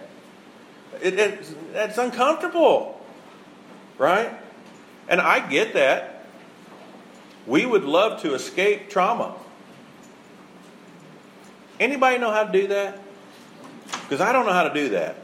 it, 1.02 1.18
it 1.18 1.54
it's 1.74 1.98
uncomfortable, 1.98 3.00
right? 3.98 4.32
And 5.08 5.20
I 5.20 5.46
get 5.46 5.74
that. 5.74 6.26
We 7.46 7.66
would 7.66 7.84
love 7.84 8.22
to 8.22 8.34
escape 8.34 8.90
trauma. 8.90 9.34
Anybody 11.78 12.18
know 12.18 12.30
how 12.30 12.44
to 12.44 12.52
do 12.52 12.68
that? 12.68 13.00
Because 14.02 14.20
I 14.20 14.32
don't 14.32 14.46
know 14.46 14.52
how 14.52 14.68
to 14.68 14.74
do 14.74 14.90
that. 14.90 15.16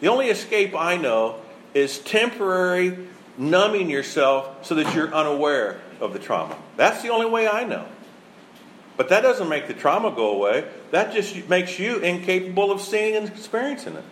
The 0.00 0.08
only 0.08 0.28
escape 0.28 0.74
I 0.74 0.96
know 0.96 1.41
is 1.74 1.98
temporary 1.98 2.98
numbing 3.38 3.90
yourself 3.90 4.66
so 4.66 4.74
that 4.74 4.94
you're 4.94 5.12
unaware 5.12 5.80
of 6.00 6.12
the 6.12 6.18
trauma. 6.18 6.56
That's 6.76 7.02
the 7.02 7.08
only 7.08 7.26
way 7.26 7.48
I 7.48 7.64
know. 7.64 7.86
But 8.96 9.08
that 9.08 9.22
doesn't 9.22 9.48
make 9.48 9.68
the 9.68 9.74
trauma 9.74 10.10
go 10.10 10.32
away. 10.32 10.66
That 10.90 11.12
just 11.12 11.48
makes 11.48 11.78
you 11.78 11.98
incapable 11.98 12.70
of 12.70 12.80
seeing 12.80 13.16
and 13.16 13.26
experiencing 13.28 13.96
it. 13.96 14.04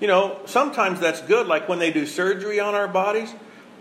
You 0.00 0.08
know, 0.08 0.40
sometimes 0.46 0.98
that's 1.00 1.20
good, 1.22 1.46
like 1.46 1.68
when 1.68 1.78
they 1.78 1.92
do 1.92 2.06
surgery 2.06 2.58
on 2.58 2.74
our 2.74 2.88
bodies. 2.88 3.32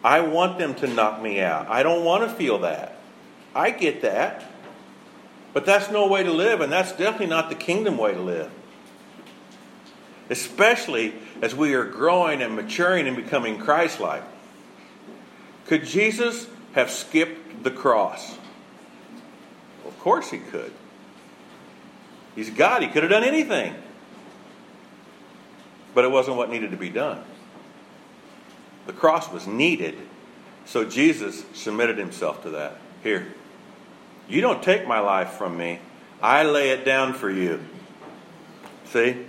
I 0.04 0.20
want 0.20 0.58
them 0.58 0.76
to 0.76 0.88
knock 0.88 1.22
me 1.22 1.40
out. 1.40 1.70
I 1.70 1.82
don't 1.82 2.04
want 2.04 2.30
to 2.30 2.36
feel 2.36 2.60
that. 2.60 2.98
I 3.56 3.72
get 3.72 4.02
that. 4.02 4.44
But 5.54 5.66
that's 5.66 5.90
no 5.90 6.08
way 6.08 6.24
to 6.24 6.32
live, 6.32 6.62
and 6.62 6.72
that's 6.72 6.92
definitely 6.92 7.28
not 7.28 7.50
the 7.50 7.56
kingdom 7.56 7.98
way 7.98 8.14
to 8.14 8.22
live 8.22 8.52
especially 10.30 11.14
as 11.42 11.56
we 11.56 11.74
are 11.74 11.86
growing 11.86 12.42
and 12.42 12.56
maturing 12.56 13.08
and 13.08 13.16
becoming 13.16 13.58
Christ 13.58 14.00
like. 14.00 14.24
Could 15.68 15.86
Jesus 15.86 16.48
have 16.74 16.90
skipped 16.90 17.64
the 17.64 17.72
cross? 17.72 18.38
Of 19.86 19.98
course 20.00 20.30
he 20.32 20.40
could. 20.40 20.72
He's 22.36 22.50
God, 22.50 22.82
he 22.82 22.88
could 22.88 23.04
have 23.04 23.12
done 23.12 23.24
anything. 23.24 23.76
But 25.94 26.06
it 26.06 26.12
wasn't 26.12 26.38
what 26.38 26.50
needed 26.50 26.72
to 26.72 26.78
be 26.78 26.90
done. 26.90 27.24
The 28.88 28.94
cross 28.94 29.32
was 29.32 29.48
needed, 29.48 29.96
so 30.66 30.84
Jesus 30.84 31.46
submitted 31.54 31.98
himself 31.98 32.44
to 32.44 32.50
that. 32.52 32.78
Here, 33.04 33.28
you 34.28 34.42
don't 34.42 34.64
take 34.64 34.88
my 34.88 35.00
life 35.00 35.32
from 35.32 35.58
me, 35.58 35.80
I 36.22 36.44
lay 36.44 36.70
it 36.70 36.86
down 36.86 37.14
for 37.14 37.30
you. 37.30 37.62
See? 38.86 39.26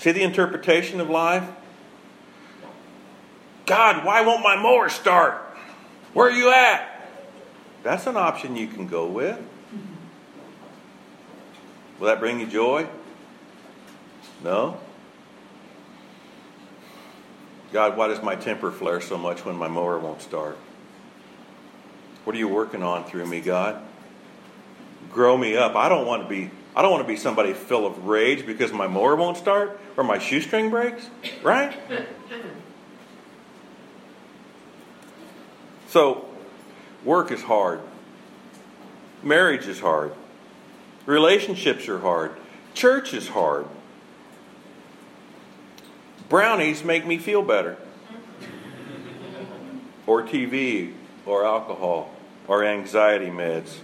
See 0.00 0.12
the 0.12 0.22
interpretation 0.22 0.98
of 0.98 1.10
life? 1.10 1.46
God, 3.66 4.02
why 4.02 4.22
won't 4.22 4.42
my 4.42 4.56
mower 4.56 4.88
start? 4.88 5.34
Where 6.14 6.28
are 6.28 6.32
you 6.32 6.50
at? 6.50 7.06
That's 7.82 8.06
an 8.06 8.16
option 8.16 8.56
you 8.56 8.66
can 8.66 8.86
go 8.86 9.06
with. 9.06 9.38
Will 11.98 12.06
that 12.06 12.18
bring 12.18 12.40
you 12.40 12.46
joy? 12.46 12.86
No? 14.42 14.78
God, 17.70 17.94
why 17.94 18.08
does 18.08 18.22
my 18.22 18.36
temper 18.36 18.70
flare 18.70 19.02
so 19.02 19.18
much 19.18 19.44
when 19.44 19.56
my 19.56 19.68
mower 19.68 19.98
won't 19.98 20.22
start? 20.22 20.56
What 22.24 22.34
are 22.34 22.38
you 22.38 22.48
working 22.48 22.82
on 22.82 23.04
through 23.04 23.26
me, 23.26 23.42
God? 23.42 23.82
Grow 25.12 25.36
me 25.36 25.58
up. 25.58 25.76
I 25.76 25.90
don't 25.90 26.06
want 26.06 26.22
to 26.22 26.28
be 26.28 26.50
I 26.74 26.82
don't 26.82 26.90
want 26.92 27.02
to 27.02 27.08
be 27.08 27.16
somebody 27.16 27.52
full 27.52 27.86
of 27.86 28.06
rage 28.06 28.46
because 28.46 28.72
my 28.72 28.86
mower 28.86 29.16
won't 29.16 29.36
start 29.36 29.80
or 29.96 30.04
my 30.04 30.18
shoestring 30.18 30.70
breaks, 30.70 31.08
right? 31.42 31.76
So, 35.88 36.24
work 37.04 37.32
is 37.32 37.42
hard. 37.42 37.80
Marriage 39.24 39.66
is 39.66 39.80
hard. 39.80 40.12
Relationships 41.04 41.88
are 41.88 41.98
hard. 41.98 42.36
Church 42.74 43.12
is 43.12 43.26
hard. 43.26 43.66
Brownies 46.28 46.84
make 46.84 47.04
me 47.04 47.18
feel 47.18 47.42
better. 47.42 47.76
Or 50.06 50.22
TV, 50.22 50.92
or 51.26 51.44
alcohol, 51.44 52.14
or 52.48 52.64
anxiety 52.64 53.26
meds, 53.26 53.78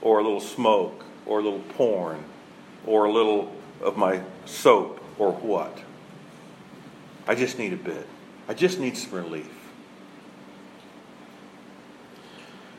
or 0.00 0.18
a 0.18 0.22
little 0.22 0.40
smoke 0.40 1.04
or 1.26 1.40
a 1.40 1.42
little 1.42 1.60
porn 1.60 2.22
or 2.86 3.04
a 3.04 3.12
little 3.12 3.52
of 3.80 3.96
my 3.96 4.22
soap 4.44 5.02
or 5.18 5.32
what. 5.32 5.78
I 7.26 7.34
just 7.34 7.58
need 7.58 7.72
a 7.72 7.76
bit. 7.76 8.06
I 8.48 8.54
just 8.54 8.78
need 8.78 8.96
some 8.96 9.12
relief. 9.12 9.50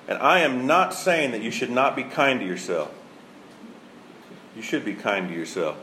And 0.07 0.17
I 0.19 0.39
am 0.39 0.65
not 0.65 0.93
saying 0.93 1.31
that 1.31 1.41
you 1.41 1.51
should 1.51 1.69
not 1.69 1.95
be 1.95 2.03
kind 2.03 2.39
to 2.39 2.45
yourself. 2.45 2.93
You 4.55 4.61
should 4.61 4.85
be 4.85 4.93
kind 4.93 5.27
to 5.27 5.35
yourself. 5.35 5.77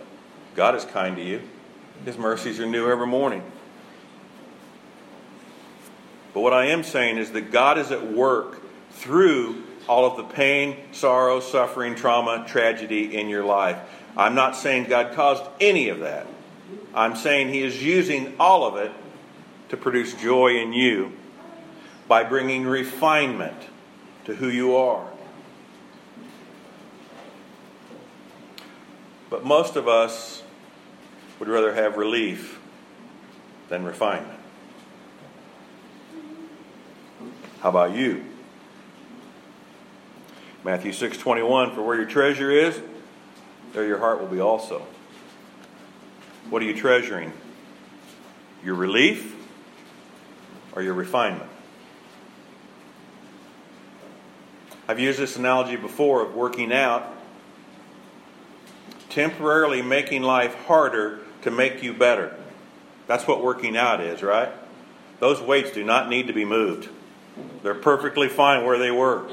God 0.57 0.75
is 0.75 0.85
kind 0.85 1.17
to 1.17 1.23
you, 1.23 1.43
His 2.05 2.17
mercies 2.17 2.59
are 2.59 2.67
new 2.67 2.91
every 2.91 3.07
morning. 3.07 3.43
But 6.33 6.41
what 6.41 6.53
I 6.53 6.67
am 6.67 6.83
saying 6.83 7.19
is 7.19 7.33
that 7.33 7.53
God 7.53 7.79
is 7.79 7.93
at 7.93 8.11
work 8.13 8.61
through 8.93 9.64
all 9.89 10.07
of 10.07 10.17
the 10.17 10.25
pain, 10.25 10.77
sorrow, 10.93 11.41
suffering, 11.41 11.95
trauma, 11.95 12.45
tragedy 12.49 13.17
in 13.17 13.29
your 13.29 13.45
life. 13.45 13.79
I'm 14.17 14.35
not 14.35 14.57
saying 14.57 14.85
God 14.85 15.15
caused 15.15 15.45
any 15.61 15.89
of 15.89 16.01
that. 16.01 16.27
I'm 16.95 17.17
saying 17.17 17.49
He 17.49 17.63
is 17.63 17.83
using 17.83 18.35
all 18.39 18.65
of 18.65 18.77
it 18.77 18.93
to 19.71 19.77
produce 19.77 20.15
joy 20.15 20.57
in 20.57 20.73
you 20.73 21.13
by 22.07 22.23
bringing 22.25 22.65
refinement 22.65 23.57
to 24.25 24.35
who 24.35 24.49
you 24.49 24.77
are. 24.77 25.07
But 29.31 29.45
most 29.45 29.77
of 29.77 29.89
us 29.89 30.43
would 31.41 31.49
rather 31.49 31.75
have 31.75 31.97
relief 31.97 32.61
than 33.69 33.85
refinement. 33.85 34.39
How 37.61 37.71
about 37.71 37.93
you? 37.93 38.25
Matthew 40.65 40.93
6:21 40.93 41.75
for 41.75 41.83
where 41.83 41.97
your 41.97 42.07
treasure 42.07 42.51
is 42.51 42.81
there 43.75 43.85
your 43.85 43.99
heart 43.99 44.21
will 44.21 44.29
be 44.29 44.41
also. 44.41 44.87
What 46.49 46.63
are 46.63 46.65
you 46.65 46.75
treasuring? 46.75 47.33
Your 48.65 48.77
relief 48.77 49.35
or 50.73 50.83
your 50.83 50.95
refinement? 50.95 51.51
I've 54.87 55.01
used 55.01 55.19
this 55.19 55.37
analogy 55.37 55.77
before 55.77 56.23
of 56.23 56.35
working 56.35 56.73
out. 56.73 57.11
temporarily 59.11 59.81
making 59.81 60.23
life 60.23 60.55
harder 60.67 61.21
to 61.43 61.49
make 61.49 61.85
you 61.85 61.93
better. 61.95 62.37
That's 63.07 63.29
what 63.29 63.41
working 63.45 63.77
out 63.77 64.01
is, 64.01 64.25
right? 64.25 64.49
Those 65.21 65.41
weights 65.41 65.71
do 65.71 65.85
not 65.85 66.09
need 66.09 66.27
to 66.27 66.33
be 66.33 66.45
moved. 66.45 66.89
They're 67.63 67.75
perfectly 67.75 68.29
fine 68.29 68.65
where 68.65 68.77
they 68.77 68.91
were. 68.91 69.29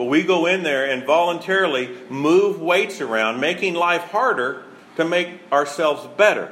But 0.00 0.06
we 0.06 0.22
go 0.22 0.46
in 0.46 0.62
there 0.62 0.90
and 0.90 1.04
voluntarily 1.04 1.90
move 2.08 2.58
weights 2.58 3.02
around, 3.02 3.38
making 3.38 3.74
life 3.74 4.04
harder 4.04 4.64
to 4.96 5.04
make 5.04 5.28
ourselves 5.52 6.06
better. 6.16 6.50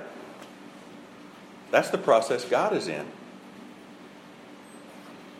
That's 1.70 1.88
the 1.88 1.96
process 1.96 2.44
God 2.44 2.74
is 2.74 2.88
in. 2.88 3.06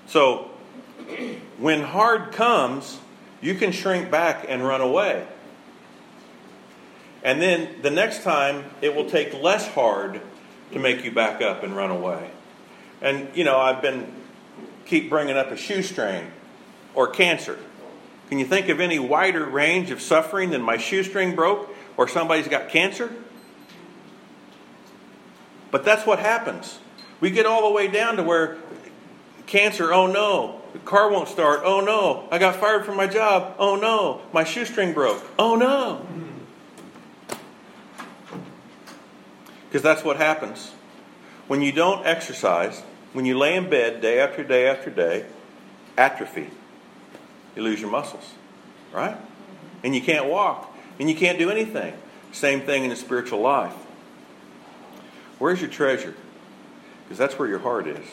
So, 0.07 0.51
when 1.59 1.83
hard 1.83 2.33
comes, 2.33 2.99
you 3.43 3.55
can 3.57 3.73
shrink 3.73 4.11
back 4.11 4.47
and 4.49 4.67
run 4.67 4.81
away. 4.81 5.27
And 7.23 7.43
then 7.43 7.83
the 7.83 7.91
next 7.91 8.23
time, 8.23 8.65
it 8.81 8.95
will 8.95 9.11
take 9.11 9.35
less 9.35 9.69
hard 9.69 10.23
to 10.73 10.79
make 10.79 11.05
you 11.05 11.13
back 11.13 11.43
up 11.43 11.63
and 11.63 11.77
run 11.77 11.91
away. 11.91 12.31
And, 13.03 13.29
you 13.35 13.45
know, 13.45 13.59
I've 13.59 13.83
been 13.83 14.11
keep 14.87 15.11
bringing 15.11 15.37
up 15.37 15.51
a 15.51 15.59
shoestring 15.59 16.33
or 16.95 17.09
cancer. 17.09 17.59
Can 18.29 18.39
you 18.39 18.45
think 18.45 18.69
of 18.69 18.81
any 18.81 18.99
wider 18.99 19.45
range 19.45 19.91
of 19.91 20.03
suffering 20.03 20.51
than 20.51 20.61
my 20.61 20.77
shoestring 20.77 21.35
broke 21.35 21.75
or 21.97 22.07
somebody's 22.09 22.49
got 22.49 22.69
cancer? 22.69 23.11
But 25.71 25.85
that's 25.85 26.07
what 26.07 26.19
happens. 26.19 26.79
We 27.21 27.31
get 27.31 27.47
all 27.47 27.69
the 27.69 27.75
way 27.75 27.89
down 27.89 28.17
to 28.17 28.23
where 28.23 28.59
cancer, 29.47 29.93
oh 29.93 30.07
no, 30.07 30.61
the 30.73 30.79
car 30.81 31.11
won't 31.11 31.29
start, 31.29 31.63
oh 31.65 31.81
no, 31.81 32.29
I 32.31 32.39
got 32.39 32.57
fired 32.57 32.85
from 32.85 32.97
my 32.97 33.07
job, 33.07 33.57
oh 33.59 33.77
no, 33.77 34.21
my 34.33 34.45
shoestring 34.45 34.93
broke, 34.93 35.25
oh 35.39 35.57
no. 35.57 36.07
Because 39.69 39.83
that's 39.83 40.05
what 40.05 40.17
happens. 40.17 40.73
When 41.47 41.63
you 41.63 41.73
don't 41.73 42.07
exercise, 42.07 42.83
when 43.13 43.25
you 43.25 43.39
lay 43.39 43.57
in 43.57 43.69
bed 43.69 44.01
day 44.01 44.21
after 44.21 44.45
day 44.45 44.69
after 44.69 44.91
day, 44.91 45.27
atrophy. 45.97 46.51
You 47.59 47.65
lose 47.65 47.81
your 47.81 47.91
muscles, 47.91 48.23
right? 48.93 49.17
And 49.83 49.93
you 49.93 50.01
can't 50.01 50.27
walk, 50.27 50.73
and 51.01 51.11
you 51.11 51.17
can't 51.17 51.41
do 51.41 51.51
anything. 51.51 51.93
Same 52.31 52.61
thing 52.61 52.85
in 52.85 52.91
the 52.91 52.95
spiritual 52.95 53.41
life. 53.41 53.75
Where's 55.41 55.61
your 55.61 55.69
treasure? 55.69 56.15
Because 57.03 57.19
that's 57.19 57.37
where 57.37 57.49
your 57.49 57.59
heart 57.59 57.89
is. 57.89 58.07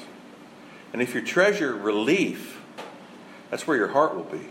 And 0.93 0.99
if 0.99 1.13
you 1.13 1.21
treasure 1.21 1.75
relief, 1.75 2.59
that's 3.51 3.67
where 3.67 3.77
your 3.77 3.89
heart 3.89 4.15
will 4.15 4.23
be. 4.23 4.47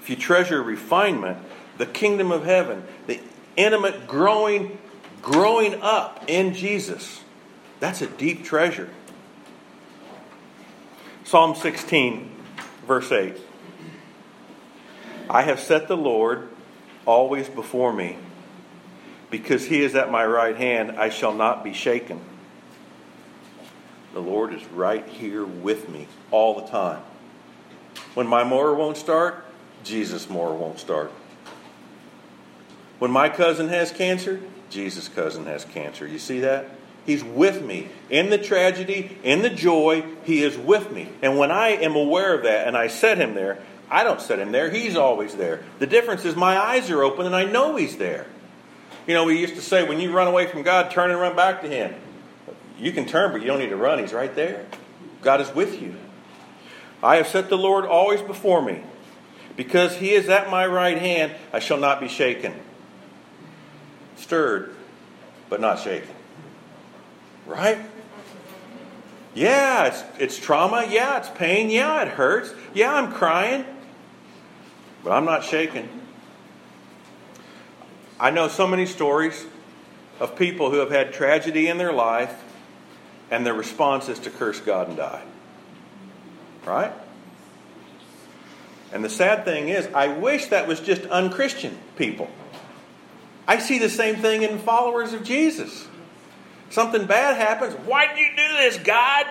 If 0.00 0.08
you 0.08 0.16
treasure 0.16 0.62
refinement, 0.62 1.36
the 1.76 1.84
kingdom 1.84 2.32
of 2.32 2.46
heaven, 2.46 2.82
the 3.06 3.20
intimate 3.56 4.06
growing, 4.06 4.78
growing 5.20 5.82
up 5.82 6.24
in 6.28 6.54
Jesus, 6.54 7.20
that's 7.78 8.00
a 8.00 8.06
deep 8.06 8.42
treasure. 8.42 8.88
Psalm 11.24 11.54
16, 11.54 12.34
verse 12.86 13.12
8. 13.12 13.36
I 15.28 15.42
have 15.42 15.60
set 15.60 15.88
the 15.88 15.96
Lord 15.96 16.48
always 17.06 17.48
before 17.48 17.92
me. 17.92 18.18
Because 19.30 19.66
he 19.66 19.82
is 19.82 19.94
at 19.94 20.10
my 20.10 20.24
right 20.24 20.56
hand, 20.56 20.92
I 20.92 21.08
shall 21.08 21.34
not 21.34 21.64
be 21.64 21.72
shaken. 21.72 22.20
The 24.12 24.20
Lord 24.20 24.54
is 24.54 24.64
right 24.66 25.06
here 25.06 25.44
with 25.44 25.88
me 25.88 26.06
all 26.30 26.60
the 26.60 26.68
time. 26.68 27.02
When 28.14 28.28
my 28.28 28.44
mower 28.44 28.74
won't 28.74 28.96
start, 28.96 29.44
Jesus' 29.82 30.30
mower 30.30 30.54
won't 30.54 30.78
start. 30.78 31.10
When 33.00 33.10
my 33.10 33.28
cousin 33.28 33.68
has 33.68 33.90
cancer, 33.90 34.40
Jesus' 34.70 35.08
cousin 35.08 35.46
has 35.46 35.64
cancer. 35.64 36.06
You 36.06 36.18
see 36.18 36.40
that? 36.40 36.70
He's 37.04 37.22
with 37.22 37.62
me. 37.62 37.88
In 38.08 38.30
the 38.30 38.38
tragedy, 38.38 39.18
in 39.22 39.42
the 39.42 39.50
joy, 39.50 40.04
He 40.24 40.42
is 40.42 40.56
with 40.56 40.90
me. 40.90 41.08
And 41.20 41.36
when 41.36 41.50
I 41.50 41.70
am 41.70 41.96
aware 41.96 42.34
of 42.34 42.44
that 42.44 42.66
and 42.66 42.76
I 42.76 42.86
set 42.86 43.18
Him 43.18 43.34
there, 43.34 43.58
I 43.90 44.04
don't 44.04 44.20
set 44.20 44.38
Him 44.38 44.52
there. 44.52 44.70
He's 44.70 44.96
always 44.96 45.34
there. 45.34 45.62
The 45.78 45.86
difference 45.86 46.24
is 46.24 46.36
my 46.36 46.58
eyes 46.58 46.90
are 46.90 47.02
open 47.02 47.26
and 47.26 47.34
I 47.34 47.44
know 47.44 47.76
He's 47.76 47.96
there. 47.96 48.26
You 49.06 49.14
know, 49.14 49.24
we 49.24 49.38
used 49.38 49.54
to 49.56 49.60
say 49.60 49.86
when 49.86 50.00
you 50.00 50.12
run 50.12 50.26
away 50.26 50.46
from 50.46 50.62
God, 50.62 50.90
turn 50.90 51.10
and 51.10 51.20
run 51.20 51.36
back 51.36 51.62
to 51.62 51.68
Him. 51.68 51.94
You 52.78 52.92
can 52.92 53.06
turn, 53.06 53.32
but 53.32 53.40
you 53.40 53.46
don't 53.46 53.58
need 53.58 53.68
to 53.68 53.76
run. 53.76 53.98
He's 53.98 54.12
right 54.12 54.34
there. 54.34 54.66
God 55.22 55.40
is 55.40 55.54
with 55.54 55.80
you. 55.80 55.94
I 57.02 57.16
have 57.16 57.28
set 57.28 57.48
the 57.48 57.58
Lord 57.58 57.84
always 57.84 58.22
before 58.22 58.62
me. 58.62 58.82
Because 59.56 59.96
he 59.96 60.12
is 60.12 60.28
at 60.28 60.50
my 60.50 60.66
right 60.66 60.98
hand, 60.98 61.32
I 61.52 61.60
shall 61.60 61.78
not 61.78 62.00
be 62.00 62.08
shaken. 62.08 62.54
Stirred, 64.16 64.74
but 65.48 65.60
not 65.60 65.78
shaken. 65.78 66.10
Right? 67.46 67.78
Yeah, 69.34 69.86
it's, 69.86 70.02
it's 70.18 70.38
trauma. 70.38 70.86
Yeah, 70.88 71.18
it's 71.18 71.28
pain. 71.28 71.70
Yeah, 71.70 72.02
it 72.02 72.08
hurts. 72.08 72.52
Yeah, 72.72 72.94
I'm 72.94 73.12
crying. 73.12 73.64
But 75.04 75.12
I'm 75.12 75.26
not 75.26 75.44
shaken. 75.44 75.88
I 78.18 78.30
know 78.30 78.48
so 78.48 78.66
many 78.66 78.86
stories 78.86 79.46
of 80.18 80.34
people 80.34 80.70
who 80.70 80.78
have 80.78 80.90
had 80.90 81.12
tragedy 81.12 81.68
in 81.68 81.76
their 81.76 81.92
life 81.92 82.42
and 83.30 83.44
their 83.44 83.54
response 83.54 84.08
is 84.08 84.18
to 84.20 84.30
curse 84.30 84.60
God 84.60 84.88
and 84.88 84.96
die. 84.96 85.22
Right? 86.64 86.92
And 88.92 89.04
the 89.04 89.10
sad 89.10 89.44
thing 89.44 89.68
is, 89.68 89.86
I 89.94 90.08
wish 90.08 90.46
that 90.46 90.66
was 90.66 90.80
just 90.80 91.02
unchristian 91.06 91.76
people. 91.96 92.30
I 93.46 93.58
see 93.58 93.78
the 93.78 93.90
same 93.90 94.16
thing 94.16 94.42
in 94.42 94.58
followers 94.58 95.12
of 95.12 95.22
Jesus. 95.22 95.86
Something 96.70 97.06
bad 97.06 97.36
happens. 97.36 97.74
Why 97.86 98.06
did 98.06 98.18
you 98.18 98.30
do 98.36 98.52
this, 98.54 98.78
God? 98.78 99.26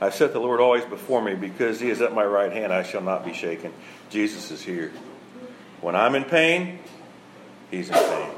I 0.00 0.10
set 0.10 0.32
the 0.32 0.40
Lord 0.40 0.60
always 0.60 0.84
before 0.84 1.22
me 1.22 1.34
because 1.34 1.80
he 1.80 1.88
is 1.88 2.02
at 2.02 2.14
my 2.14 2.24
right 2.24 2.52
hand, 2.52 2.72
I 2.72 2.82
shall 2.82 3.00
not 3.00 3.24
be 3.24 3.32
shaken. 3.32 3.72
Jesus 4.10 4.50
is 4.50 4.62
here. 4.62 4.92
When 5.80 5.96
I'm 5.96 6.14
in 6.14 6.24
pain, 6.24 6.80
he's 7.70 7.88
in 7.88 7.94
pain. 7.94 8.30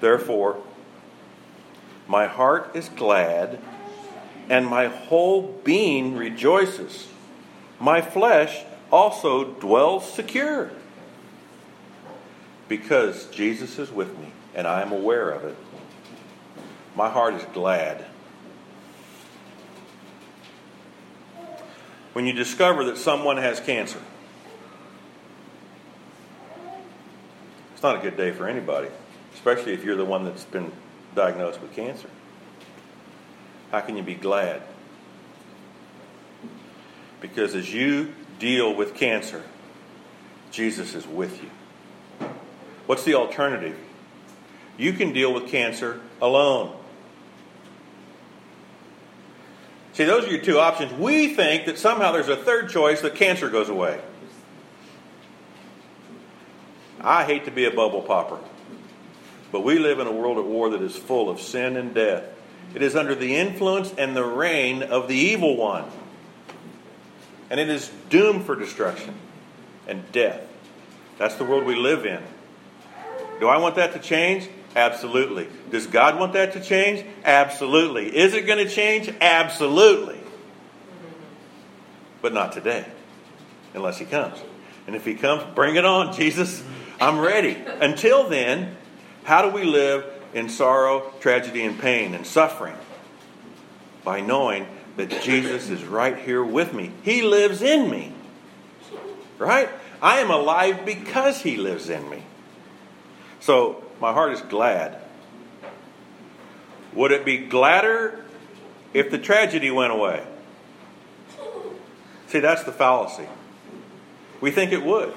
Therefore, 0.00 0.60
my 2.08 2.26
heart 2.26 2.74
is 2.74 2.88
glad, 2.88 3.60
and 4.50 4.66
my 4.66 4.88
whole 4.88 5.60
being 5.62 6.16
rejoices. 6.16 7.06
My 7.78 8.00
flesh 8.00 8.64
also 8.90 9.44
dwells 9.44 10.12
secure. 10.12 10.70
Because 12.68 13.26
Jesus 13.26 13.78
is 13.78 13.92
with 13.92 14.18
me, 14.18 14.32
and 14.54 14.66
I 14.66 14.82
am 14.82 14.92
aware 14.92 15.30
of 15.30 15.44
it. 15.44 15.56
My 16.96 17.08
heart 17.08 17.34
is 17.34 17.44
glad. 17.54 18.04
When 22.12 22.26
you 22.26 22.32
discover 22.32 22.84
that 22.84 22.98
someone 22.98 23.36
has 23.38 23.60
cancer, 23.60 24.00
It's 27.82 27.84
not 27.84 27.96
a 27.96 28.00
good 28.00 28.16
day 28.16 28.30
for 28.30 28.46
anybody, 28.46 28.86
especially 29.34 29.74
if 29.74 29.82
you're 29.82 29.96
the 29.96 30.04
one 30.04 30.24
that's 30.24 30.44
been 30.44 30.70
diagnosed 31.16 31.60
with 31.60 31.74
cancer. 31.74 32.08
How 33.72 33.80
can 33.80 33.96
you 33.96 34.04
be 34.04 34.14
glad? 34.14 34.62
Because 37.20 37.56
as 37.56 37.74
you 37.74 38.14
deal 38.38 38.72
with 38.72 38.94
cancer, 38.94 39.42
Jesus 40.52 40.94
is 40.94 41.08
with 41.08 41.42
you. 41.42 41.50
What's 42.86 43.02
the 43.02 43.14
alternative? 43.14 43.76
You 44.78 44.92
can 44.92 45.12
deal 45.12 45.34
with 45.34 45.48
cancer 45.48 46.00
alone. 46.20 46.76
See, 49.92 50.04
those 50.04 50.24
are 50.24 50.30
your 50.30 50.40
two 50.40 50.58
options. 50.58 50.92
We 50.92 51.34
think 51.34 51.66
that 51.66 51.78
somehow 51.78 52.12
there's 52.12 52.28
a 52.28 52.36
third 52.36 52.70
choice 52.70 53.02
that 53.02 53.14
cancer 53.14 53.50
goes 53.50 53.68
away. 53.68 54.00
I 57.00 57.24
hate 57.24 57.44
to 57.44 57.50
be 57.50 57.64
a 57.64 57.70
bubble 57.70 58.02
popper, 58.02 58.38
but 59.50 59.60
we 59.60 59.78
live 59.78 59.98
in 59.98 60.06
a 60.06 60.12
world 60.12 60.38
at 60.38 60.44
war 60.44 60.70
that 60.70 60.80
is 60.80 60.96
full 60.96 61.28
of 61.28 61.40
sin 61.40 61.76
and 61.76 61.92
death. 61.94 62.24
It 62.74 62.82
is 62.82 62.96
under 62.96 63.14
the 63.14 63.36
influence 63.36 63.92
and 63.98 64.16
the 64.16 64.24
reign 64.24 64.82
of 64.82 65.08
the 65.08 65.16
evil 65.16 65.56
one. 65.56 65.84
And 67.50 67.60
it 67.60 67.68
is 67.68 67.90
doomed 68.08 68.46
for 68.46 68.56
destruction 68.56 69.14
and 69.86 70.10
death. 70.12 70.40
That's 71.18 71.34
the 71.34 71.44
world 71.44 71.64
we 71.64 71.74
live 71.74 72.06
in. 72.06 72.22
Do 73.40 73.48
I 73.48 73.58
want 73.58 73.74
that 73.74 73.92
to 73.92 73.98
change? 73.98 74.48
Absolutely. 74.74 75.48
Does 75.70 75.86
God 75.86 76.18
want 76.18 76.32
that 76.32 76.54
to 76.54 76.60
change? 76.60 77.04
Absolutely. 77.24 78.16
Is 78.16 78.34
it 78.34 78.46
going 78.46 78.66
to 78.66 78.72
change? 78.72 79.12
Absolutely. 79.20 80.18
But 82.22 82.32
not 82.32 82.52
today, 82.52 82.86
unless 83.74 83.98
He 83.98 84.04
comes. 84.04 84.38
And 84.86 84.96
if 84.96 85.04
He 85.04 85.14
comes, 85.14 85.42
bring 85.54 85.76
it 85.76 85.84
on, 85.84 86.14
Jesus. 86.14 86.62
I'm 87.00 87.18
ready. 87.18 87.56
Until 87.80 88.28
then, 88.28 88.76
how 89.24 89.42
do 89.42 89.48
we 89.54 89.64
live 89.64 90.04
in 90.32 90.48
sorrow, 90.48 91.12
tragedy, 91.20 91.64
and 91.64 91.78
pain 91.78 92.14
and 92.14 92.26
suffering? 92.26 92.76
By 94.04 94.20
knowing 94.20 94.66
that 94.96 95.22
Jesus 95.22 95.68
is 95.68 95.84
right 95.84 96.18
here 96.18 96.44
with 96.44 96.72
me. 96.72 96.92
He 97.02 97.22
lives 97.22 97.62
in 97.62 97.90
me. 97.90 98.12
right? 99.38 99.68
I 100.00 100.18
am 100.18 100.30
alive 100.30 100.84
because 100.84 101.42
He 101.42 101.56
lives 101.56 101.88
in 101.88 102.08
me. 102.08 102.22
So 103.40 103.82
my 104.02 104.12
heart 104.12 104.32
is 104.32 104.40
glad. 104.40 105.00
Would 106.92 107.12
it 107.12 107.24
be 107.24 107.38
gladder 107.38 108.24
if 108.92 109.12
the 109.12 109.16
tragedy 109.16 109.70
went 109.70 109.92
away? 109.92 110.26
See, 112.26 112.40
that's 112.40 112.64
the 112.64 112.72
fallacy. 112.72 113.28
We 114.40 114.50
think 114.50 114.72
it 114.72 114.82
would. 114.82 115.14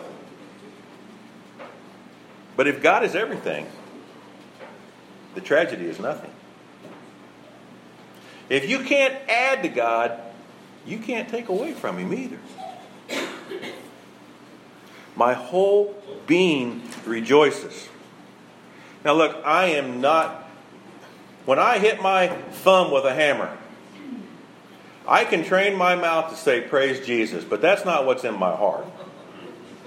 But 2.55 2.67
if 2.67 2.83
God 2.83 3.03
is 3.03 3.15
everything, 3.15 3.65
the 5.33 5.41
tragedy 5.41 5.87
is 5.87 5.99
nothing. 5.99 6.29
If 8.49 8.69
you 8.69 8.83
can't 8.83 9.15
add 9.27 9.63
to 9.63 9.69
God, 9.69 10.19
you 10.85 10.99
can't 10.99 11.27
take 11.27 11.49
away 11.49 11.73
from 11.73 11.97
Him 11.97 12.13
either. 12.13 12.39
My 15.15 15.33
whole 15.33 15.95
being 16.27 16.83
rejoices. 17.03 17.89
Now, 19.05 19.13
look, 19.13 19.45
I 19.45 19.67
am 19.67 20.01
not, 20.01 20.49
when 21.45 21.59
I 21.59 21.77
hit 21.77 22.01
my 22.01 22.27
thumb 22.27 22.91
with 22.91 23.05
a 23.05 23.13
hammer, 23.13 23.55
I 25.07 25.25
can 25.25 25.43
train 25.43 25.77
my 25.77 25.95
mouth 25.95 26.31
to 26.31 26.35
say, 26.35 26.61
Praise 26.61 27.05
Jesus, 27.05 27.43
but 27.43 27.61
that's 27.61 27.85
not 27.85 28.07
what's 28.07 28.23
in 28.23 28.33
my 28.33 28.55
heart. 28.55 28.87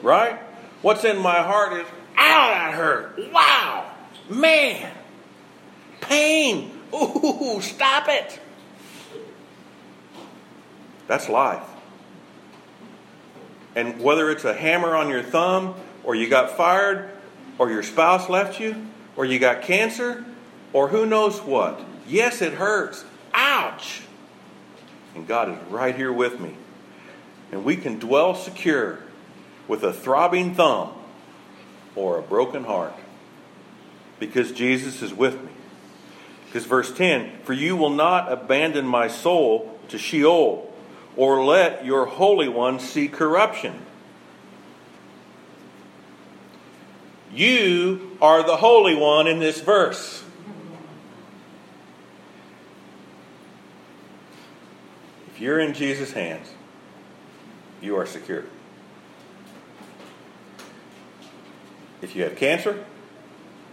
Right? 0.03 0.39
What's 0.83 1.03
in 1.03 1.19
my 1.19 1.43
heart 1.43 1.73
is, 1.73 1.87
Ow, 2.17 2.49
that 2.49 2.75
hurt. 2.75 3.19
Wow. 3.33 3.91
Man. 4.29 4.93
Pain. 6.01 6.71
Ooh, 6.95 7.59
stop 7.61 8.07
it. 8.09 8.41
That's 11.09 11.29
life. 11.29 11.65
And 13.75 14.01
whether 14.01 14.31
it's 14.31 14.45
a 14.45 14.55
hammer 14.55 14.95
on 14.95 15.09
your 15.09 15.25
thumb, 15.25 15.75
or 16.05 16.15
you 16.15 16.29
got 16.29 16.57
fired, 16.57 17.11
or 17.59 17.71
your 17.71 17.83
spouse 17.83 18.29
left 18.29 18.61
you, 18.61 18.87
or 19.19 19.25
you 19.25 19.41
got 19.41 19.63
cancer, 19.63 20.25
or 20.73 20.89
who 20.89 21.05
knows 21.05 21.41
what. 21.41 21.81
Yes, 22.07 22.41
it 22.41 22.53
hurts. 22.53 23.05
Ouch. 23.35 24.03
And 25.17 25.27
God 25.27 25.49
is 25.49 25.59
right 25.71 25.97
here 25.97 26.13
with 26.13 26.39
me. 26.39 26.55
And 27.51 27.65
we 27.65 27.77
can 27.77 27.99
dwell 27.99 28.37
secure 28.37 29.01
with 29.67 29.83
a 29.83 29.93
throbbing 29.93 30.55
thumb 30.55 30.93
or 31.97 32.17
a 32.17 32.23
broken 32.23 32.63
heart 32.63 32.95
because 34.21 34.53
Jesus 34.53 35.03
is 35.03 35.13
with 35.13 35.43
me. 35.43 35.51
Because 36.47 36.65
verse 36.65 36.93
10 36.97 37.41
For 37.43 37.55
you 37.55 37.77
will 37.77 37.91
not 37.91 38.31
abandon 38.31 38.87
my 38.87 39.09
soul 39.09 39.81
to 39.89 39.99
Sheol 39.99 40.73
or 41.17 41.45
let 41.45 41.85
your 41.85 42.07
Holy 42.07 42.49
One 42.49 42.79
see 42.79 43.09
corruption. 43.09 43.85
You 47.33 48.17
are 48.21 48.43
the 48.43 48.57
Holy 48.57 48.95
One 48.95 49.27
in 49.27 49.39
this 49.39 49.61
verse. 49.61 50.25
If 55.29 55.41
you're 55.41 55.61
in 55.61 55.75
Jesus' 55.75 56.13
hands, 56.13 56.51
you 57.81 57.97
are 57.97 58.07
secure. 58.07 58.45
If 62.03 62.17
you 62.17 62.25
have 62.25 62.37
cancer, 62.37 62.85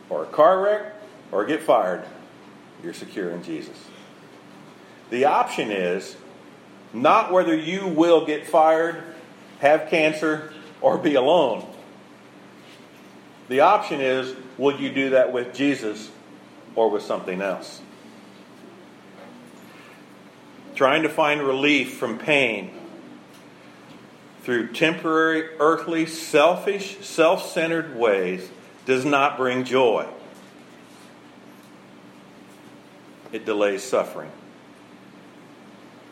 or 0.10 0.24
a 0.24 0.28
car 0.28 0.62
wreck, 0.62 0.94
or 1.32 1.46
get 1.46 1.64
fired, 1.64 2.06
you're 2.84 2.94
secure 2.94 3.32
in 3.32 3.42
Jesus. 3.44 3.78
The 5.10 5.26
option 5.26 5.72
is 5.72 6.16
not 6.94 7.32
whether 7.32 7.56
you 7.56 7.88
will 7.88 8.26
get 8.26 8.46
fired, 8.46 9.02
have 9.60 9.90
cancer, 9.90 10.54
or 10.82 10.98
be 10.98 11.16
alone. 11.16 11.66
The 13.48 13.62
option 13.62 14.02
is 14.02 14.36
will 14.58 14.80
you 14.80 14.92
do 14.92 15.12
that 15.12 15.32
with 15.32 15.54
Jesus 15.54 16.10
or 16.76 16.90
with 16.90 17.04
something 17.04 17.42
else? 17.42 17.82
trying 20.76 21.04
to 21.04 21.10
find 21.10 21.42
relief 21.42 21.98
from 21.98 22.18
pain 22.18 22.72
through 24.42 24.72
temporary, 24.74 25.50
earthly, 25.60 26.06
selfish, 26.06 26.98
self 27.00 27.50
centered 27.52 27.96
ways 27.96 28.50
does 28.86 29.06
not 29.06 29.38
bring 29.38 29.64
joy. 29.64 30.06
It 33.32 33.46
delays 33.46 33.84
suffering, 33.84 34.32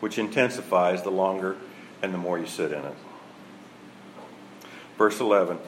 which 0.00 0.18
intensifies 0.18 1.02
the 1.02 1.10
longer 1.10 1.56
and 2.02 2.12
the 2.12 2.18
more 2.18 2.38
you 2.38 2.46
sit 2.46 2.72
in 2.72 2.84
it. 2.84 2.96
Verse 4.98 5.20
11 5.20 5.58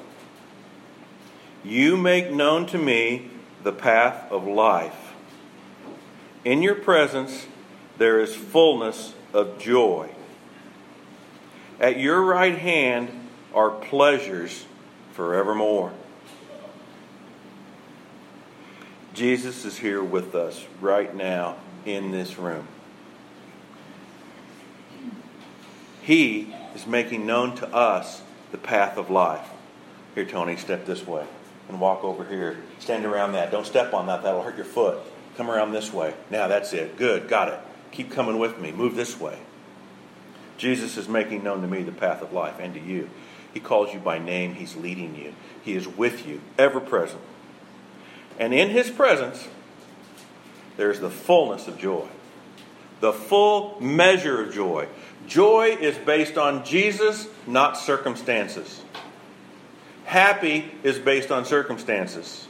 You 1.67 1.97
make 1.97 2.31
known 2.31 2.67
to 2.67 2.79
me 2.79 3.29
the 3.65 3.73
path 3.73 4.31
of 4.31 4.47
life. 4.47 5.15
In 6.45 6.63
your 6.63 6.77
presence, 6.77 7.47
there 7.99 8.21
is 8.21 8.37
fullness 8.37 9.15
of 9.33 9.59
joy. 9.59 10.11
At 11.81 11.99
your 11.99 12.23
right 12.23 12.57
hand 12.57 13.11
are 13.53 13.71
pleasures 13.71 14.65
forevermore. 15.15 15.93
Jesus 19.13 19.65
is 19.65 19.79
here 19.79 20.05
with 20.05 20.37
us 20.37 20.65
right 20.81 21.13
now 21.17 21.57
in 21.85 22.13
this 22.13 22.39
room. 22.39 22.69
He 26.01 26.55
is 26.77 26.87
making 26.87 27.27
known 27.27 27.57
to 27.57 27.75
us 27.75 28.23
the 28.53 28.59
path 28.59 28.97
of 28.97 29.11
life. 29.11 29.49
Here, 30.15 30.25
Tony, 30.25 30.55
step 30.55 30.87
this 30.87 31.05
way 31.05 31.27
and 31.69 31.81
walk 31.81 32.05
over 32.05 32.25
here. 32.25 32.57
Stand 32.79 33.05
around 33.05 33.33
that. 33.33 33.51
Don't 33.51 33.67
step 33.67 33.93
on 33.95 34.07
that, 34.07 34.23
that'll 34.23 34.43
hurt 34.43 34.57
your 34.57 34.65
foot. 34.65 34.99
Come 35.37 35.51
around 35.51 35.73
this 35.73 35.93
way. 35.93 36.15
Now 36.31 36.49
that's 36.49 36.73
it. 36.73 36.97
Good, 36.97 37.29
got 37.29 37.49
it. 37.49 37.61
Keep 37.93 38.11
coming 38.11 38.39
with 38.39 38.59
me. 38.59 38.73
Move 38.73 38.95
this 38.95 39.19
way. 39.21 39.39
Jesus 40.57 40.97
is 40.97 41.09
making 41.09 41.43
known 41.43 41.61
to 41.61 41.69
me 41.69 41.83
the 41.83 41.93
path 41.93 42.23
of 42.23 42.33
life 42.33 42.57
and 42.59 42.75
to 42.75 42.81
you. 42.81 43.11
He 43.53 43.61
calls 43.61 43.93
you 43.93 43.99
by 43.99 44.19
name. 44.19 44.55
He's 44.55 44.77
leading 44.77 45.15
you. 45.15 45.35
He 45.63 45.75
is 45.75 45.87
with 45.87 46.27
you, 46.27 46.41
ever 46.59 46.81
present. 46.81 47.23
And 48.39 48.53
in 48.53 48.71
His 48.71 48.91
presence, 48.91 49.49
there's 50.77 51.01
the 51.01 51.11
fullness 51.11 51.69
of 51.69 51.79
joy, 51.79 52.07
the 53.01 53.13
full 53.13 53.81
measure 53.81 54.43
of 54.43 54.53
joy. 54.53 54.89
Joy 55.27 55.77
is 55.81 55.97
based 55.99 56.39
on 56.39 56.65
Jesus, 56.65 57.29
not 57.47 57.77
circumstances. 57.79 58.83
Happy 60.07 60.71
is 60.85 61.01
based 61.01 61.33
on 61.33 61.45
circumstances. 61.45 62.47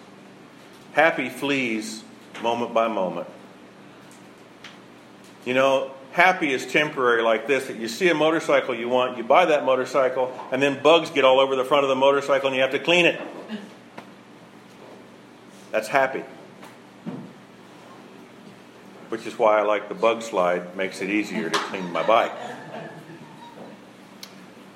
Happy 0.92 1.30
flees 1.30 2.04
moment 2.42 2.74
by 2.74 2.86
moment. 2.86 3.26
You 5.46 5.54
know, 5.54 5.90
happy 6.12 6.52
is 6.52 6.66
temporary 6.66 7.22
like 7.22 7.46
this 7.46 7.68
that 7.68 7.78
you 7.78 7.88
see 7.88 8.10
a 8.10 8.14
motorcycle 8.14 8.74
you 8.74 8.90
want, 8.90 9.16
you 9.16 9.24
buy 9.24 9.46
that 9.46 9.64
motorcycle, 9.64 10.38
and 10.52 10.62
then 10.62 10.82
bugs 10.82 11.08
get 11.08 11.24
all 11.24 11.40
over 11.40 11.56
the 11.56 11.64
front 11.64 11.82
of 11.82 11.88
the 11.88 11.96
motorcycle 11.96 12.48
and 12.48 12.56
you 12.56 12.60
have 12.60 12.72
to 12.72 12.78
clean 12.78 13.06
it. 13.06 13.18
That's 15.72 15.88
happy. 15.88 16.24
Which 19.08 19.26
is 19.26 19.38
why 19.38 19.60
I 19.60 19.62
like 19.62 19.88
the 19.88 19.94
bug 19.94 20.20
slide, 20.20 20.76
makes 20.76 21.00
it 21.00 21.08
easier 21.08 21.48
to 21.48 21.58
clean 21.58 21.90
my 21.90 22.06
bike. 22.06 22.32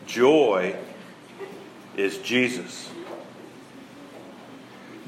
Joy 0.06 0.76
is 1.96 2.18
Jesus. 2.18 2.90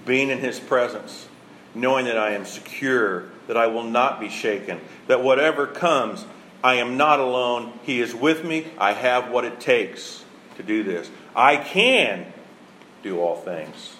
Being 0.04 0.30
in 0.30 0.38
his 0.38 0.58
presence, 0.58 1.28
knowing 1.74 2.06
that 2.06 2.18
I 2.18 2.32
am 2.32 2.44
secure 2.44 3.26
that 3.46 3.56
I 3.56 3.66
will 3.66 3.84
not 3.84 4.20
be 4.20 4.28
shaken, 4.28 4.80
that 5.06 5.22
whatever 5.22 5.66
comes, 5.66 6.24
I 6.62 6.74
am 6.74 6.96
not 6.96 7.20
alone. 7.20 7.78
He 7.82 8.00
is 8.00 8.14
with 8.14 8.44
me. 8.44 8.66
I 8.78 8.92
have 8.92 9.30
what 9.30 9.44
it 9.44 9.60
takes 9.60 10.24
to 10.56 10.62
do 10.62 10.82
this. 10.82 11.10
I 11.34 11.56
can 11.56 12.32
do 13.02 13.20
all 13.20 13.36
things 13.36 13.96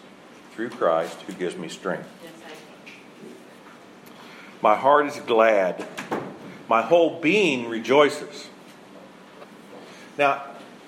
through 0.53 0.70
Christ 0.70 1.20
who 1.22 1.33
gives 1.33 1.57
me 1.57 1.68
strength. 1.68 2.09
My 4.61 4.76
heart 4.76 5.07
is 5.07 5.16
glad. 5.20 5.87
My 6.68 6.83
whole 6.83 7.20
being 7.20 7.68
rejoices. 7.68 8.49
Now, 10.16 10.45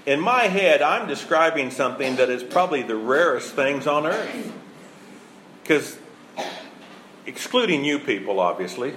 in 0.07 0.21
my 0.21 0.45
head, 0.45 0.83
I'm 0.83 1.09
describing 1.09 1.71
something 1.71 2.17
that 2.17 2.29
is 2.29 2.43
probably 2.43 2.83
the 2.83 2.97
rarest 2.97 3.55
things 3.55 3.87
on 3.87 4.07
earth. 4.07 4.53
Because 5.63 5.97
excluding 7.27 7.85
you 7.85 7.99
people, 7.99 8.39
obviously, 8.39 8.95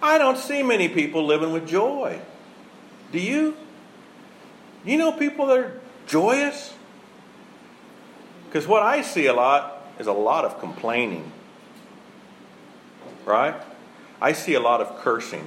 I 0.00 0.18
don't 0.18 0.38
see 0.38 0.62
many 0.62 0.88
people 0.88 1.24
living 1.26 1.52
with 1.52 1.68
joy. 1.68 2.20
Do 3.12 3.18
you? 3.18 3.56
You 4.84 4.98
know 4.98 5.12
people 5.12 5.46
that 5.46 5.58
are 5.58 5.80
joyous? 6.06 6.74
Because 8.46 8.66
what 8.66 8.82
I 8.82 9.02
see 9.02 9.26
a 9.26 9.34
lot 9.34 9.82
is 9.98 10.06
a 10.06 10.12
lot 10.12 10.44
of 10.44 10.58
complaining. 10.58 11.30
Right? 13.24 13.54
I 14.20 14.32
see 14.32 14.54
a 14.54 14.60
lot 14.60 14.80
of 14.80 14.98
cursing. 15.00 15.46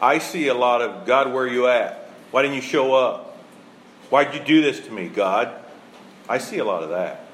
I 0.00 0.18
see 0.18 0.46
a 0.48 0.54
lot 0.54 0.82
of, 0.82 1.06
God, 1.06 1.32
where 1.32 1.46
you 1.46 1.66
at? 1.66 2.07
Why 2.30 2.42
didn't 2.42 2.56
you 2.56 2.62
show 2.62 2.94
up? 2.94 3.36
Why'd 4.10 4.34
you 4.34 4.40
do 4.40 4.60
this 4.62 4.80
to 4.80 4.92
me, 4.92 5.08
God? 5.08 5.54
I 6.28 6.38
see 6.38 6.58
a 6.58 6.64
lot 6.64 6.82
of 6.82 6.90
that. 6.90 7.26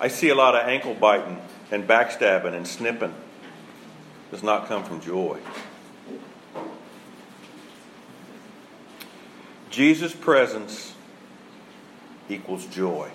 I 0.00 0.08
see 0.08 0.28
a 0.28 0.34
lot 0.34 0.54
of 0.54 0.66
ankle 0.66 0.94
biting 0.94 1.40
and 1.70 1.86
backstabbing 1.86 2.54
and 2.54 2.66
snipping. 2.66 3.14
Does 4.30 4.42
not 4.42 4.68
come 4.68 4.84
from 4.84 5.00
joy. 5.00 5.38
Jesus' 9.70 10.14
presence 10.14 10.94
equals 12.28 12.66
joy 12.66 13.10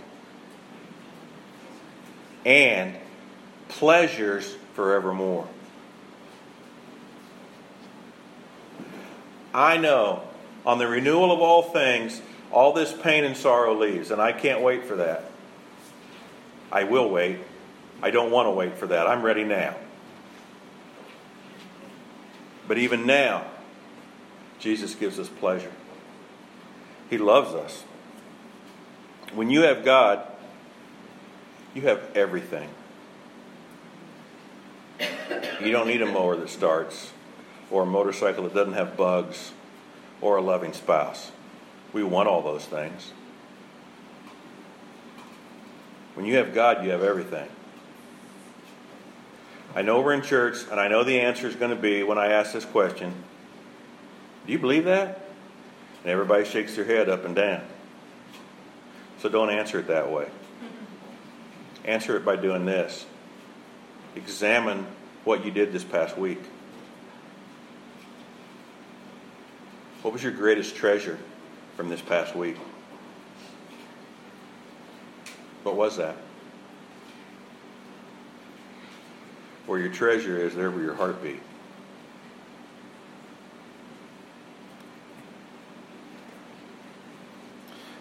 and 2.45 2.95
pleasures 3.69 4.55
forevermore. 4.73 5.47
I 9.53 9.77
know 9.77 10.23
on 10.65 10.77
the 10.77 10.87
renewal 10.87 11.31
of 11.31 11.39
all 11.39 11.61
things, 11.61 12.21
all 12.51 12.73
this 12.73 12.93
pain 12.93 13.23
and 13.23 13.37
sorrow 13.37 13.73
leaves, 13.77 14.11
and 14.11 14.21
I 14.21 14.31
can't 14.31 14.61
wait 14.61 14.85
for 14.85 14.95
that. 14.97 15.25
I 16.71 16.83
will 16.85 17.09
wait. 17.09 17.39
I 18.01 18.11
don't 18.11 18.31
want 18.31 18.47
to 18.47 18.51
wait 18.51 18.77
for 18.77 18.87
that. 18.87 19.07
I'm 19.07 19.21
ready 19.21 19.43
now. 19.43 19.75
But 22.67 22.77
even 22.77 23.05
now, 23.05 23.45
Jesus 24.59 24.95
gives 24.95 25.19
us 25.19 25.29
pleasure. 25.29 25.71
He 27.09 27.17
loves 27.17 27.53
us. 27.53 27.83
When 29.33 29.49
you 29.49 29.61
have 29.61 29.85
God, 29.85 30.25
you 31.73 31.83
have 31.83 32.01
everything. 32.15 32.69
You 35.61 35.71
don't 35.71 35.87
need 35.87 36.01
a 36.01 36.05
mower 36.05 36.35
that 36.35 36.49
starts, 36.49 37.12
or 37.73 37.81
a 37.81 37.85
motorcycle 37.87 38.43
that 38.43 38.53
doesn't 38.53 38.73
have 38.73 38.95
bugs, 38.95 39.51
or 40.21 40.37
a 40.37 40.41
loving 40.41 40.73
spouse. 40.73 41.31
We 41.91 42.03
want 42.03 42.29
all 42.29 42.43
those 42.43 42.63
things. 42.65 43.11
When 46.13 46.27
you 46.27 46.35
have 46.35 46.53
God, 46.53 46.85
you 46.85 46.91
have 46.91 47.01
everything. 47.01 47.49
I 49.75 49.81
know 49.81 50.01
we're 50.01 50.13
in 50.13 50.21
church, 50.21 50.57
and 50.69 50.79
I 50.79 50.87
know 50.87 51.03
the 51.03 51.19
answer 51.19 51.47
is 51.47 51.55
going 51.55 51.75
to 51.75 51.81
be 51.81 52.03
when 52.03 52.19
I 52.19 52.27
ask 52.27 52.53
this 52.53 52.63
question 52.63 53.11
Do 54.45 54.51
you 54.51 54.59
believe 54.59 54.85
that? 54.85 55.25
And 56.03 56.11
everybody 56.11 56.45
shakes 56.45 56.75
their 56.75 56.85
head 56.85 57.09
up 57.09 57.25
and 57.25 57.35
down. 57.35 57.63
So 59.17 59.29
don't 59.29 59.49
answer 59.49 59.79
it 59.79 59.87
that 59.87 60.11
way. 60.11 60.27
Answer 61.85 62.17
it 62.17 62.23
by 62.23 62.35
doing 62.35 62.65
this 62.65 63.07
examine 64.15 64.85
what 65.23 65.43
you 65.43 65.49
did 65.49 65.73
this 65.73 65.83
past 65.83 66.19
week. 66.19 66.41
What 70.03 70.11
was 70.11 70.21
your 70.21 70.33
greatest 70.33 70.75
treasure 70.75 71.17
from 71.77 71.87
this 71.87 72.01
past 72.01 72.35
week? 72.35 72.57
What 75.63 75.77
was 75.77 75.95
that? 75.95 76.17
Where 79.65 79.79
your 79.79 79.93
treasure 79.93 80.37
is, 80.37 80.55
there 80.55 80.69
will 80.69 80.81
your 80.81 80.95
heart 80.95 81.23
be. 81.23 81.39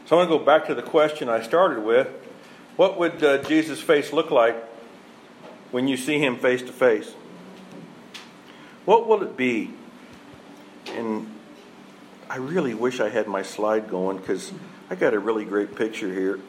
So 0.07 0.17
I 0.17 0.19
want 0.19 0.31
to 0.31 0.39
go 0.39 0.45
back 0.45 0.67
to 0.67 0.75
the 0.75 0.83
question 0.83 1.29
I 1.29 1.41
started 1.41 1.85
with. 1.85 2.09
What 2.75 2.99
would 2.99 3.23
uh, 3.23 3.39
Jesus' 3.45 3.81
face 3.81 4.13
look 4.13 4.33
like 4.33 4.57
when 5.71 5.87
you 5.87 5.97
see 5.97 6.19
him 6.19 6.37
face 6.37 6.63
to 6.63 6.73
face? 6.73 7.13
What 8.87 9.07
will 9.07 9.23
it 9.23 9.37
be? 9.37 9.71
And 10.89 11.32
I 12.33 12.37
really 12.37 12.73
wish 12.73 12.99
I 12.99 13.11
had 13.11 13.29
my 13.29 13.43
slide 13.43 13.91
going 13.91 14.17
because 14.17 14.51
I 14.89 14.95
got 14.95 15.13
a 15.13 15.19
really 15.19 15.45
great 15.45 15.77
picture 15.77 16.11
here. 16.11 16.41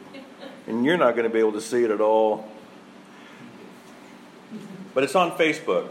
And 0.66 0.86
you're 0.86 0.96
not 0.96 1.14
going 1.14 1.28
to 1.28 1.30
be 1.30 1.40
able 1.40 1.52
to 1.52 1.62
see 1.62 1.84
it 1.84 1.92
at 1.92 2.00
all. 2.00 2.48
But 4.94 5.04
it's 5.04 5.14
on 5.14 5.32
Facebook. 5.32 5.90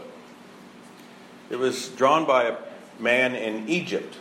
It 1.51 1.57
was 1.57 1.89
drawn 1.89 2.25
by 2.25 2.45
a 2.45 2.57
man 2.97 3.35
in 3.35 3.69
Egypt. 3.69 4.17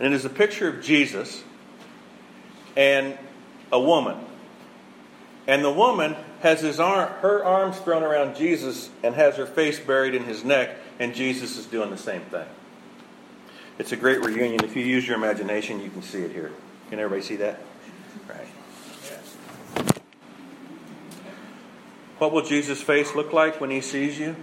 And 0.00 0.12
it 0.12 0.16
is 0.16 0.24
a 0.24 0.30
picture 0.30 0.66
of 0.66 0.82
Jesus 0.82 1.44
and 2.76 3.16
a 3.70 3.78
woman. 3.78 4.16
And 5.46 5.62
the 5.64 5.70
woman 5.70 6.16
has 6.40 6.60
his 6.60 6.80
arm, 6.80 7.08
her 7.20 7.44
arms 7.44 7.78
thrown 7.78 8.02
around 8.02 8.34
Jesus 8.34 8.90
and 9.04 9.14
has 9.14 9.36
her 9.36 9.46
face 9.46 9.78
buried 9.78 10.16
in 10.16 10.24
his 10.24 10.42
neck, 10.42 10.76
and 10.98 11.14
Jesus 11.14 11.56
is 11.56 11.66
doing 11.66 11.90
the 11.90 11.96
same 11.96 12.22
thing. 12.22 12.48
It's 13.78 13.92
a 13.92 13.96
great 13.96 14.24
reunion. 14.24 14.64
If 14.64 14.74
you 14.74 14.84
use 14.84 15.06
your 15.06 15.16
imagination, 15.16 15.80
you 15.80 15.90
can 15.90 16.02
see 16.02 16.22
it 16.22 16.32
here. 16.32 16.50
Can 16.90 16.98
everybody 16.98 17.22
see 17.22 17.36
that? 17.36 17.60
Right. 18.28 18.48
What 22.18 22.32
will 22.32 22.42
Jesus' 22.42 22.82
face 22.82 23.14
look 23.14 23.32
like 23.32 23.60
when 23.60 23.70
he 23.70 23.80
sees 23.80 24.18
you? 24.18 24.34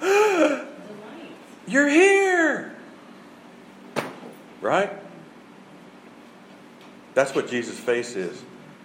You're 1.66 1.88
here! 1.88 2.74
Right? 4.62 4.90
That's 7.12 7.34
what 7.34 7.48
Jesus' 7.48 7.78
face 7.78 8.16
is 8.16 8.42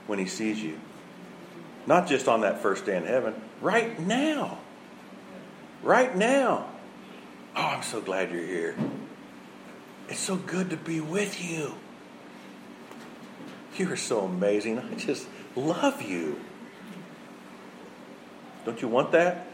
when 0.07 0.19
he 0.19 0.25
sees 0.25 0.61
you. 0.61 0.77
Not 1.87 2.07
just 2.07 2.27
on 2.27 2.41
that 2.41 2.61
first 2.61 2.85
day 2.85 2.97
in 2.97 3.05
heaven, 3.05 3.35
right 3.61 3.97
now. 3.99 4.59
Right 5.81 6.15
now. 6.15 6.70
Oh, 7.55 7.61
I'm 7.61 7.83
so 7.83 8.01
glad 8.01 8.31
you're 8.31 8.45
here. 8.45 8.75
It's 10.07 10.19
so 10.19 10.35
good 10.35 10.69
to 10.69 10.77
be 10.77 10.99
with 10.99 11.43
you. 11.43 11.75
You 13.77 13.91
are 13.91 13.97
so 13.97 14.21
amazing. 14.21 14.79
I 14.79 14.95
just 14.95 15.27
love 15.55 16.01
you. 16.01 16.39
Don't 18.65 18.81
you 18.81 18.87
want 18.87 19.11
that? 19.11 19.47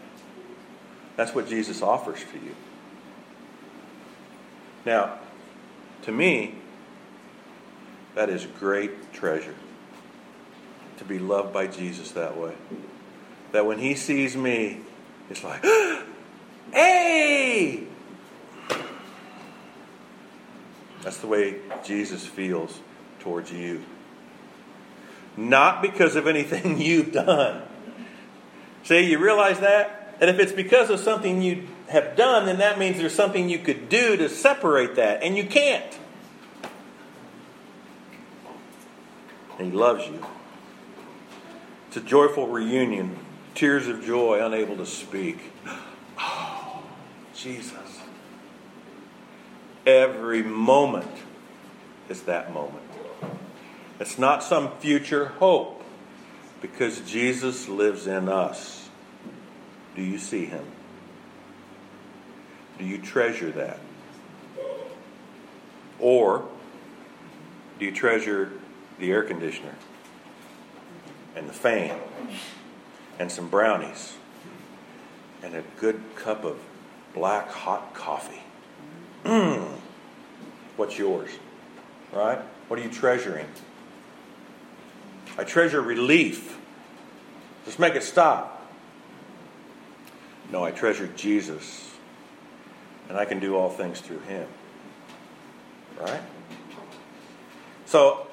That's 1.15 1.33
what 1.33 1.47
Jesus 1.47 1.81
offers 1.81 2.19
to 2.31 2.39
you. 2.39 2.55
Now, 4.85 5.19
to 6.03 6.11
me, 6.11 6.55
that 8.15 8.29
is 8.29 8.45
great 8.59 9.13
treasure 9.13 9.55
to 10.97 11.03
be 11.03 11.19
loved 11.19 11.53
by 11.53 11.67
Jesus 11.67 12.11
that 12.11 12.37
way. 12.37 12.53
That 13.51 13.65
when 13.65 13.79
he 13.79 13.95
sees 13.95 14.35
me, 14.35 14.81
it's 15.29 15.43
like, 15.43 15.63
hey! 16.73 17.86
That's 21.03 21.17
the 21.17 21.27
way 21.27 21.55
Jesus 21.83 22.25
feels 22.25 22.79
towards 23.19 23.51
you. 23.51 23.83
Not 25.35 25.81
because 25.81 26.15
of 26.15 26.27
anything 26.27 26.79
you've 26.81 27.11
done. 27.11 27.63
See, 28.83 29.11
you 29.11 29.19
realize 29.19 29.59
that? 29.59 30.15
And 30.19 30.29
if 30.29 30.39
it's 30.39 30.51
because 30.51 30.89
of 30.89 30.99
something 30.99 31.41
you 31.41 31.67
have 31.89 32.15
done, 32.15 32.47
then 32.47 32.57
that 32.57 32.79
means 32.79 32.97
there's 32.97 33.13
something 33.13 33.49
you 33.49 33.59
could 33.59 33.89
do 33.89 34.17
to 34.17 34.29
separate 34.29 34.95
that, 34.95 35.21
and 35.21 35.37
you 35.37 35.45
can't. 35.45 35.97
And 39.59 39.71
He 39.71 39.77
loves 39.77 40.07
you. 40.07 40.25
It's 41.87 41.97
a 41.97 42.01
joyful 42.01 42.47
reunion, 42.47 43.17
tears 43.55 43.87
of 43.87 44.03
joy, 44.03 44.43
unable 44.43 44.77
to 44.77 44.85
speak. 44.85 45.39
Oh, 46.19 46.81
Jesus. 47.35 47.86
Every 49.87 50.43
moment 50.43 51.09
is 52.09 52.23
that 52.23 52.53
moment. 52.53 52.83
It's 54.01 54.19
not 54.19 54.43
some 54.43 54.77
future 54.79 55.27
hope 55.39 55.81
because 56.61 56.99
Jesus 57.09 57.69
lives 57.69 58.05
in 58.05 58.27
us. 58.27 58.89
Do 59.95 60.01
you 60.01 60.17
see 60.17 60.45
him? 60.45 60.65
Do 62.77 62.83
you 62.83 62.97
treasure 62.97 63.49
that? 63.51 63.79
Or 66.01 66.43
do 67.79 67.85
you 67.85 67.93
treasure 67.93 68.51
the 68.99 69.09
air 69.09 69.23
conditioner 69.23 69.75
and 71.33 71.47
the 71.47 71.53
fan 71.53 71.97
and 73.17 73.31
some 73.31 73.47
brownies 73.47 74.17
and 75.41 75.55
a 75.55 75.63
good 75.79 76.01
cup 76.17 76.43
of 76.43 76.59
black 77.13 77.49
hot 77.49 77.93
coffee? 77.93 78.41
Mmm. 79.27 79.67
What's 80.77 80.97
yours? 80.97 81.29
Right? 82.13 82.39
What 82.69 82.79
are 82.79 82.83
you 82.83 82.89
treasuring? 82.89 83.45
I 85.37 85.43
treasure 85.43 85.81
relief. 85.81 86.57
Just 87.65 87.77
make 87.77 87.95
it 87.95 88.03
stop. 88.03 88.65
No, 90.49 90.63
I 90.63 90.71
treasure 90.71 91.07
Jesus. 91.07 91.91
And 93.09 93.17
I 93.17 93.25
can 93.25 93.39
do 93.39 93.57
all 93.57 93.69
things 93.69 93.99
through 93.99 94.19
him. 94.19 94.47
Right? 95.99 96.21
So, 97.85 98.27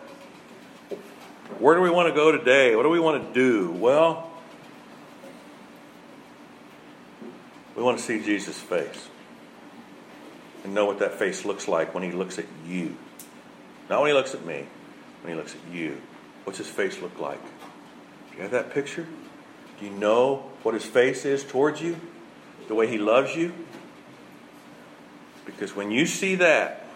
where 1.59 1.75
do 1.75 1.81
we 1.81 1.91
want 1.91 2.09
to 2.09 2.15
go 2.15 2.31
today? 2.31 2.77
What 2.77 2.85
do 2.85 2.89
we 2.89 3.01
want 3.01 3.27
to 3.27 3.33
do? 3.35 3.73
Well, 3.73 4.31
we 7.75 7.83
want 7.83 7.99
to 7.99 8.05
see 8.05 8.23
Jesus' 8.23 8.61
face. 8.61 9.09
And 10.65 10.75
know 10.75 10.87
what 10.87 10.99
that 10.99 11.15
face 11.19 11.45
looks 11.45 11.69
like 11.69 11.95
when 11.95 12.03
he 12.03 12.11
looks 12.11 12.39
at 12.39 12.47
you. 12.67 12.97
Not 13.89 14.01
when 14.01 14.09
he 14.09 14.15
looks 14.15 14.35
at 14.35 14.45
me, 14.45 14.67
when 15.23 15.33
he 15.33 15.39
looks 15.39 15.55
at 15.55 15.73
you. 15.73 16.01
What's 16.45 16.59
his 16.59 16.69
face 16.69 17.01
look 17.01 17.21
like? 17.21 17.43
Do 18.31 18.37
you 18.37 18.43
have 18.43 18.51
that 18.51 18.73
picture? 18.73 19.07
Do 19.79 19.85
you 19.85 19.93
know 19.93 20.51
what 20.62 20.75
his 20.75 20.85
face 20.85 21.25
is 21.25 21.45
towards 21.45 21.83
you? 21.83 21.97
The 22.69 22.75
way 22.75 22.87
he 22.87 22.99
loves 22.99 23.37
you? 23.37 23.53
Because 25.45 25.77
when 25.77 25.91
you 25.91 26.07
see 26.07 26.37
that, 26.37 26.87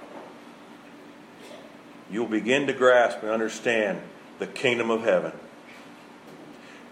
you'll 2.10 2.26
begin 2.26 2.66
to 2.66 2.72
grasp 2.72 3.18
and 3.22 3.30
understand 3.30 4.00
the 4.38 4.46
kingdom 4.46 4.90
of 4.90 5.02
heaven. 5.02 5.32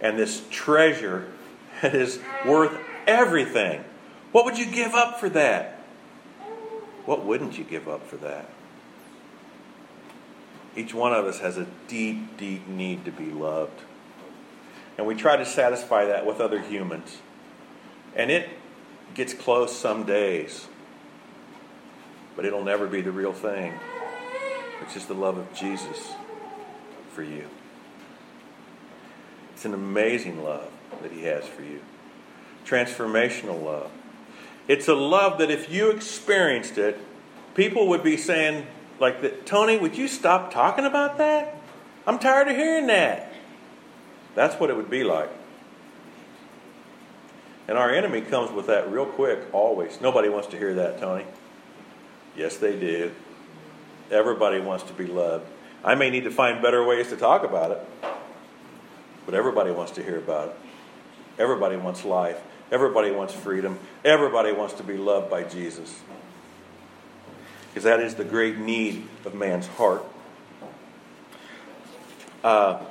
And 0.01 0.18
this 0.18 0.43
treasure 0.51 1.33
that 1.83 1.95
is 1.95 2.20
worth 2.45 2.77
everything. 3.07 3.83
What 4.33 4.45
would 4.45 4.59
you 4.59 4.66
give 4.66 4.95
up 4.95 5.18
for 5.18 5.31
that? 5.31 5.76
What 7.07 7.25
wouldn't 7.25 7.57
you 7.57 7.65
give 7.65 7.89
up 7.89 8.07
for 8.07 8.17
that? 8.17 8.51
Each 10.77 10.93
one 10.93 11.15
of 11.15 11.25
us 11.25 11.39
has 11.39 11.57
a 11.57 11.67
deep, 11.89 12.37
deep 12.37 12.69
need 12.69 13.07
to 13.07 13.11
be 13.11 13.31
loved. 13.31 13.81
And 14.99 15.07
we 15.07 15.15
try 15.15 15.37
to 15.37 15.47
satisfy 15.47 16.07
that 16.07 16.27
with 16.27 16.41
other 16.41 16.61
humans. 16.61 17.19
And 18.15 18.31
it 18.31 18.49
gets 19.15 19.33
close 19.33 19.75
some 19.75 20.05
days, 20.05 20.69
but 22.35 22.45
it'll 22.45 22.65
never 22.65 22.87
be 22.87 23.01
the 23.01 23.13
real 23.13 23.33
thing, 23.33 23.73
which 24.81 24.97
is 24.97 25.07
the 25.07 25.15
love 25.15 25.39
of 25.39 25.53
Jesus 25.55 26.13
for 27.13 27.23
you. 27.23 27.49
It's 29.55 29.65
an 29.65 29.75
amazing 29.75 30.43
love 30.43 30.71
that 31.03 31.13
He 31.13 31.23
has 31.23 31.47
for 31.47 31.63
you, 31.63 31.81
transformational 32.67 33.63
love. 33.63 33.91
It's 34.69 34.89
a 34.89 34.95
love 34.95 35.39
that 35.39 35.51
if 35.51 35.71
you 35.71 35.91
experienced 35.91 36.79
it, 36.79 36.99
people 37.55 37.89
would 37.89 38.03
be 38.03 38.17
saying, 38.17 38.67
like 38.99 39.23
that, 39.23 39.47
Tony, 39.47 39.77
would 39.77 39.97
you 39.97 40.09
stop 40.09 40.53
talking 40.53 40.85
about 40.85 41.19
that? 41.19 41.55
I'm 42.07 42.19
tired 42.19 42.49
of 42.49 42.57
hearing 42.57 42.87
that. 42.89 43.33
That's 44.35 44.59
what 44.61 44.71
it 44.71 44.77
would 44.77 44.91
be 44.91 45.05
like. 45.05 45.31
And 47.69 47.77
our 47.77 47.91
enemy 47.93 48.21
comes 48.21 48.53
with 48.53 48.67
that 48.67 48.91
real 48.91 49.07
quick, 49.07 49.41
always. 49.53 50.01
Nobody 50.01 50.29
wants 50.29 50.49
to 50.49 50.59
hear 50.59 50.75
that, 50.75 51.01
Tony. 51.01 51.25
Yes, 52.37 52.57
they 52.59 52.79
do. 52.79 53.12
Everybody 54.11 54.61
wants 54.61 54.85
to 54.85 54.93
be 54.93 55.07
loved. 55.07 55.47
I 55.85 55.95
may 55.95 56.11
need 56.11 56.25
to 56.25 56.31
find 56.31 56.62
better 56.62 56.85
ways 56.85 57.09
to 57.09 57.17
talk 57.17 57.45
about 57.45 57.73
it, 57.73 57.87
but 59.25 59.35
everybody 59.35 59.71
wants 59.71 59.93
to 59.93 60.03
hear 60.03 60.19
about 60.19 60.49
it. 60.49 60.57
Everybody 61.39 61.77
wants 61.77 62.05
life. 62.05 62.41
Everybody 62.71 63.11
wants 63.11 63.33
freedom. 63.33 63.79
Everybody 64.05 64.53
wants 64.53 64.75
to 64.75 64.83
be 64.83 64.97
loved 64.97 65.31
by 65.31 65.45
Jesus. 65.45 66.01
Because 67.69 67.85
that 67.85 68.01
is 68.01 68.14
the 68.14 68.25
great 68.25 68.59
need 68.59 69.07
of 69.25 69.35
man's 69.35 69.67
heart. 69.67 70.05
Uh, 72.43 72.83